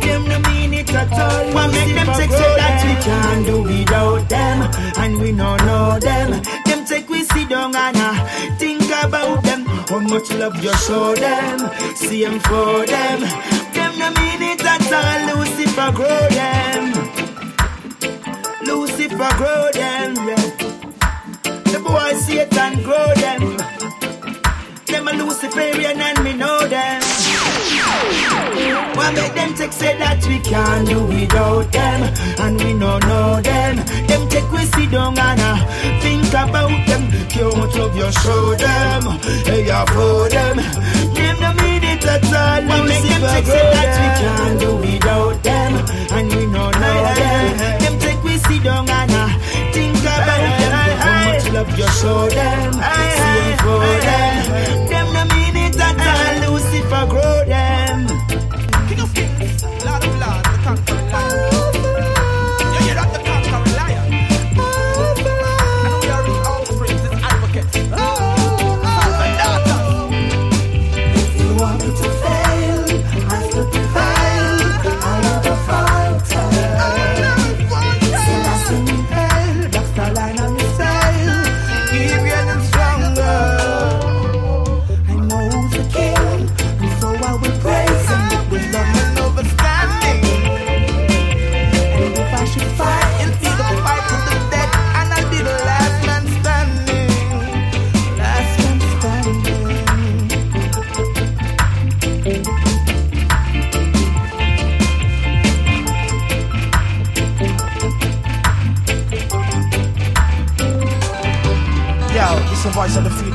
Them 0.00 0.28
no 0.28 0.38
mean 0.48 0.74
it 0.74 0.92
at 0.94 1.12
all. 1.12 1.54
What 1.54 1.72
make 1.72 1.94
them 1.94 2.06
think 2.14 2.32
say 2.32 2.56
that 2.60 2.84
we 2.86 2.94
can't 3.02 3.46
do 3.46 3.62
without 3.62 4.28
them, 4.28 4.58
and 4.98 5.20
we 5.20 5.32
no 5.32 5.56
know 5.56 5.98
them. 5.98 6.42
Them 6.66 6.84
take 6.84 7.08
we 7.08 7.22
sit 7.24 7.48
down 7.48 7.74
and 7.74 7.96
uh, 7.96 8.56
think 8.58 8.82
about 8.84 9.42
them. 9.42 9.64
How 9.64 10.00
much 10.00 10.30
love 10.34 10.62
you 10.62 10.74
show 10.74 11.14
them, 11.14 11.58
see 11.94 12.24
them 12.24 12.38
for 12.40 12.84
them. 12.86 13.20
Them 13.72 13.98
no 13.98 14.10
mean 14.10 14.42
it 14.42 14.64
at 14.64 14.92
all. 14.92 15.38
Lucifer 15.38 15.92
grow 15.92 16.28
them. 16.28 16.92
Lucifer 18.66 19.30
grow 19.38 19.70
them, 19.72 20.14
yeah. 20.28 20.55
Satan 22.26 22.82
grow 22.82 23.14
them. 23.14 23.56
Them 24.86 25.06
a 25.06 25.12
Luciferian 25.12 26.00
and 26.00 26.24
me 26.24 26.32
know 26.32 26.66
them. 26.66 27.00
Why 28.96 29.12
make 29.14 29.34
them 29.34 29.54
take 29.54 29.72
say 29.72 29.96
that 29.98 30.26
we 30.26 30.40
can't 30.40 30.88
do 30.88 31.04
without 31.06 31.70
them? 31.70 32.02
And 32.40 32.58
we 32.58 32.74
no 32.74 32.98
know 32.98 33.40
them. 33.40 33.76
Them 34.08 34.28
take 34.28 34.50
we 34.50 34.64
sit 34.66 34.90
down 34.90 35.16
and 35.16 35.40
uh, 35.40 35.56
think 36.02 36.26
about 36.30 36.74
them. 36.88 37.02
How 37.36 37.54
much 37.54 37.76
love 37.76 37.94
you 37.94 38.10
show 38.10 38.54
them 38.56 39.02
Hey, 39.44 39.66
you 39.66 39.86
for 39.94 40.28
them. 40.28 40.56
Them 41.14 41.36
no 41.38 41.52
mean 41.62 41.84
it 41.84 42.04
at 42.06 42.24
all 42.24 42.62
Why 42.66 42.86
make 42.88 43.02
them 43.04 43.20
take 43.20 43.46
say 43.46 43.70
that 43.76 43.94
we 44.00 44.08
can't 44.20 44.58
do 44.58 44.76
without 44.76 45.42
them? 45.44 45.72
And 46.10 46.34
we 46.34 46.46
no 46.46 46.70
know 46.70 47.14
them. 47.14 47.78
Them 47.78 47.98
take 48.00 48.22
we 48.24 48.38
sit 48.38 48.64
down 48.64 48.88
and 48.88 49.15
love 51.56 51.78
you 51.78 51.88
show 51.88 52.28
them. 52.28 52.72
See 52.72 53.52
for 53.64 53.80
them. 54.06 54.88
Them 54.90 55.06
no 55.14 55.22
mean 55.34 55.56
it 55.64 55.80
at 55.80 55.96
all. 56.12 56.52
Lucifer 56.52 57.06
grow 57.08 57.35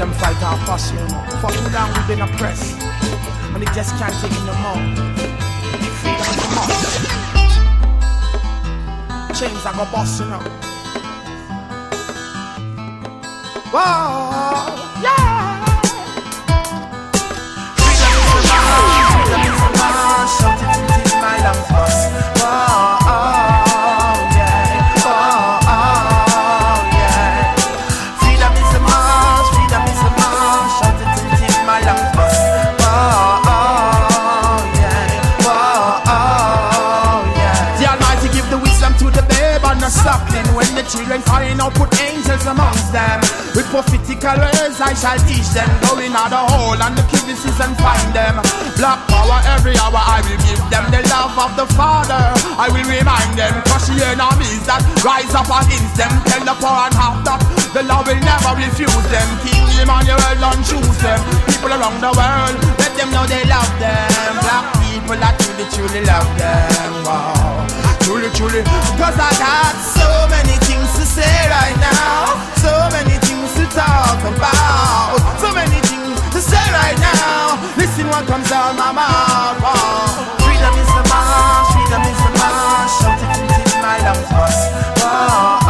voice 0.05 0.11
of 0.11 0.13
the 0.13 0.13
freedom 0.13 0.13
fighter, 0.13 0.57
posse. 0.65 0.95
Fucking 1.41 1.71
down, 1.71 1.89
we've 1.93 2.07
been 2.07 2.21
oppressed. 2.21 2.81
And 3.53 3.61
it 3.61 3.71
just 3.73 3.95
can't 3.97 4.13
take 4.21 4.31
it 4.31 4.43
no 4.45 4.53
more. 4.61 4.81
Freedom 6.01 6.21
is 6.21 6.43
a 6.43 6.49
must. 6.55 7.09
Chains 9.39 9.65
are 9.65 9.73
go 9.73 9.85
bust, 9.91 10.19
you 10.21 10.27
know. 10.27 10.41
Whoa, 13.73 14.70
children 40.91 41.23
crying 41.23 41.59
out, 41.63 41.71
put 41.73 41.87
angels 42.03 42.43
amongst 42.43 42.91
them. 42.91 43.23
With 43.55 43.63
prophetical 43.71 44.35
words 44.35 44.77
I 44.83 44.91
shall 44.91 45.15
teach 45.23 45.47
them. 45.55 45.67
Going 45.87 46.11
out 46.11 46.35
the 46.35 46.43
hole 46.43 46.75
and 46.75 46.93
the 46.99 47.03
crevices 47.07 47.55
and 47.63 47.71
find 47.79 48.11
them. 48.11 48.43
Black 48.75 48.99
power 49.07 49.39
every 49.55 49.71
hour 49.79 49.95
I 49.95 50.19
will 50.27 50.41
give 50.43 50.59
them 50.67 50.85
the 50.91 50.99
love 51.07 51.35
of 51.39 51.51
the 51.55 51.67
Father. 51.79 52.19
I 52.59 52.67
will 52.67 52.83
remind 52.83 53.39
them, 53.39 53.55
crush 53.63 53.87
the 53.87 54.03
enemies 54.03 54.67
that 54.67 54.83
rise 54.99 55.31
up 55.31 55.47
against 55.47 55.95
them. 55.95 56.11
Tell 56.27 56.43
the 56.43 56.55
poor 56.59 56.75
and 56.91 56.95
half 56.99 57.23
that 57.23 57.39
the 57.71 57.83
Lord 57.87 58.11
will 58.11 58.19
never 58.19 58.51
refuse 58.59 59.07
them. 59.07 59.27
King 59.47 59.63
Emmanuel 59.79 60.19
don't 60.43 60.59
choose 60.67 60.99
them. 60.99 61.19
People 61.47 61.71
around 61.71 62.03
the 62.03 62.11
world, 62.11 62.55
let 62.83 62.91
them 62.99 63.09
know 63.15 63.23
they 63.31 63.47
love 63.47 63.71
them. 63.79 64.33
Black 64.43 64.67
people 64.83 65.15
that 65.23 65.39
truly, 65.39 65.65
truly 65.71 66.01
love 66.03 66.27
them. 66.35 66.91
Wow. 67.07 67.50
Truly. 68.41 68.63
Cause 68.97 69.21
I 69.21 69.29
got 69.37 69.77
so 69.77 70.25
many 70.25 70.57
things 70.65 70.89
to 70.97 71.05
say 71.05 71.29
right 71.53 71.77
now. 71.77 72.41
So 72.57 72.73
many 72.89 73.13
things 73.21 73.53
to 73.53 73.69
talk 73.69 74.17
about. 74.17 75.21
So 75.37 75.53
many 75.53 75.77
things 75.85 76.17
to 76.33 76.41
say 76.41 76.65
right 76.73 76.97
now. 76.97 77.61
Listen 77.77 78.09
what 78.09 78.25
comes 78.25 78.51
out 78.51 78.73
my 78.73 78.97
mouth. 78.97 79.61
Wow. 79.61 80.25
Freedom 80.41 80.73
is 80.73 80.89
the 80.89 81.05
march, 81.05 81.69
freedom 81.69 82.01
is 82.01 82.17
the 82.17 82.31
march. 82.41 82.89
Shout 82.97 83.21
it 83.21 83.29
until 83.29 83.77
my 83.77 84.01
lungs. 84.09 84.25
Oh, 85.05 85.60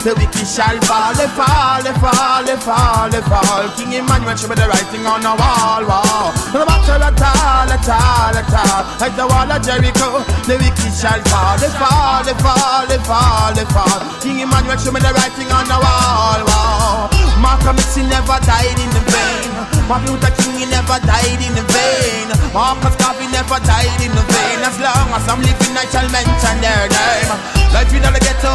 the 0.00 0.16
wicked 0.16 0.48
shall 0.48 0.80
fall, 0.88 1.12
they 1.12 1.28
fall, 1.36 1.80
they 1.84 1.92
fall, 2.00 2.40
they 2.40 2.56
fall, 2.56 3.08
they 3.12 3.20
fall. 3.28 3.68
King 3.76 4.00
Emmanuel 4.00 4.32
should 4.32 4.48
be 4.48 4.56
the 4.56 4.64
writing 4.64 5.04
on 5.04 5.20
the 5.20 5.32
wall, 5.36 5.84
wall. 5.84 6.32
No 6.56 6.64
matter 6.64 6.96
at 6.96 7.20
all, 7.20 7.68
at 7.68 7.84
all, 7.84 8.32
at 8.32 8.48
all. 8.48 8.82
Like 8.96 9.12
the 9.12 9.28
wall 9.28 9.44
of 9.44 9.60
Jericho, 9.60 10.24
the 10.48 10.56
wicked 10.56 10.92
shall 10.96 11.20
fall, 11.28 11.56
they 11.60 11.68
fall, 11.76 12.24
they 12.24 12.36
fall, 12.40 12.84
they 12.88 13.00
fall, 13.04 13.52
they 13.52 13.68
fall. 13.68 14.00
King 14.24 14.40
Emmanuel 14.40 14.80
should 14.80 14.96
be 14.96 15.04
the 15.04 15.12
writing 15.12 15.52
on 15.52 15.68
the 15.68 15.76
wall, 15.76 16.40
wall. 16.48 17.12
Malcolm 17.44 17.76
X 17.76 18.00
never 18.00 18.40
died 18.40 18.80
in 18.80 18.90
the 18.96 19.02
vain. 19.04 19.52
Martin 19.84 20.16
Luther 20.16 20.32
King 20.40 20.64
never 20.72 20.96
died 21.04 21.40
in 21.44 21.52
the 21.52 21.64
vain. 21.76 22.28
Marcus 22.56 22.96
Garvey 22.96 23.28
never 23.28 23.60
died 23.68 24.00
in 24.00 24.12
the 24.16 24.24
vain. 24.32 24.64
As 24.64 24.80
long 24.80 25.12
as 25.12 25.28
I'm 25.28 25.44
living, 25.44 25.76
I 25.76 25.84
shall 25.92 26.08
mention 26.08 26.56
their 26.64 26.88
name. 26.88 27.59
Life 27.72 27.94
in 27.94 28.02
the 28.02 28.10
ghetto 28.18 28.54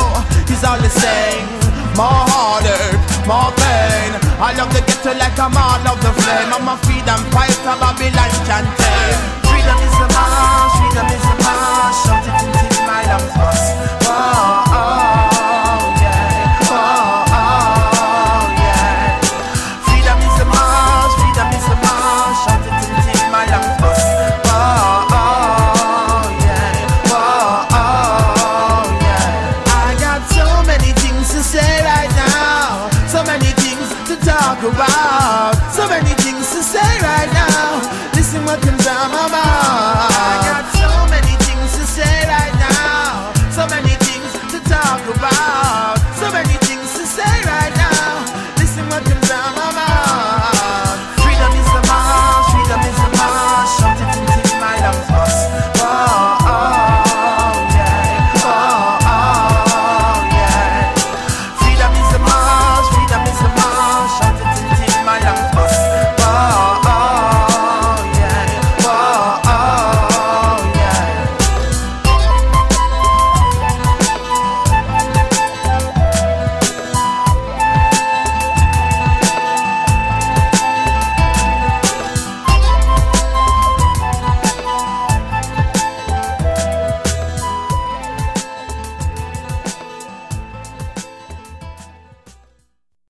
is 0.52 0.64
all 0.64 0.80
the 0.80 0.90
same. 0.92 1.48
More 1.96 2.28
heartache, 2.28 3.00
more 3.24 3.52
pain. 3.56 4.12
I 4.44 4.52
love 4.58 4.72
the 4.76 4.84
ghetto 4.84 5.16
like 5.16 5.40
I'm 5.40 5.56
all 5.56 5.80
of 5.88 5.98
the 6.04 6.12
flame. 6.12 6.52
I'm 6.52 6.68
a 6.68 6.76
freedom 6.84 7.22
fighter, 7.32 7.76
Babylon 7.80 8.32
can't. 8.44 8.68
Freedom 9.48 9.80
is 9.80 9.96
the 9.96 10.08
march, 10.12 10.76
freedom 10.80 11.08
is 11.16 11.24
the 11.24 11.36
march. 11.48 12.00
It 12.12 12.36
until 12.36 12.84
my 12.84 13.02
lungs 13.08 13.55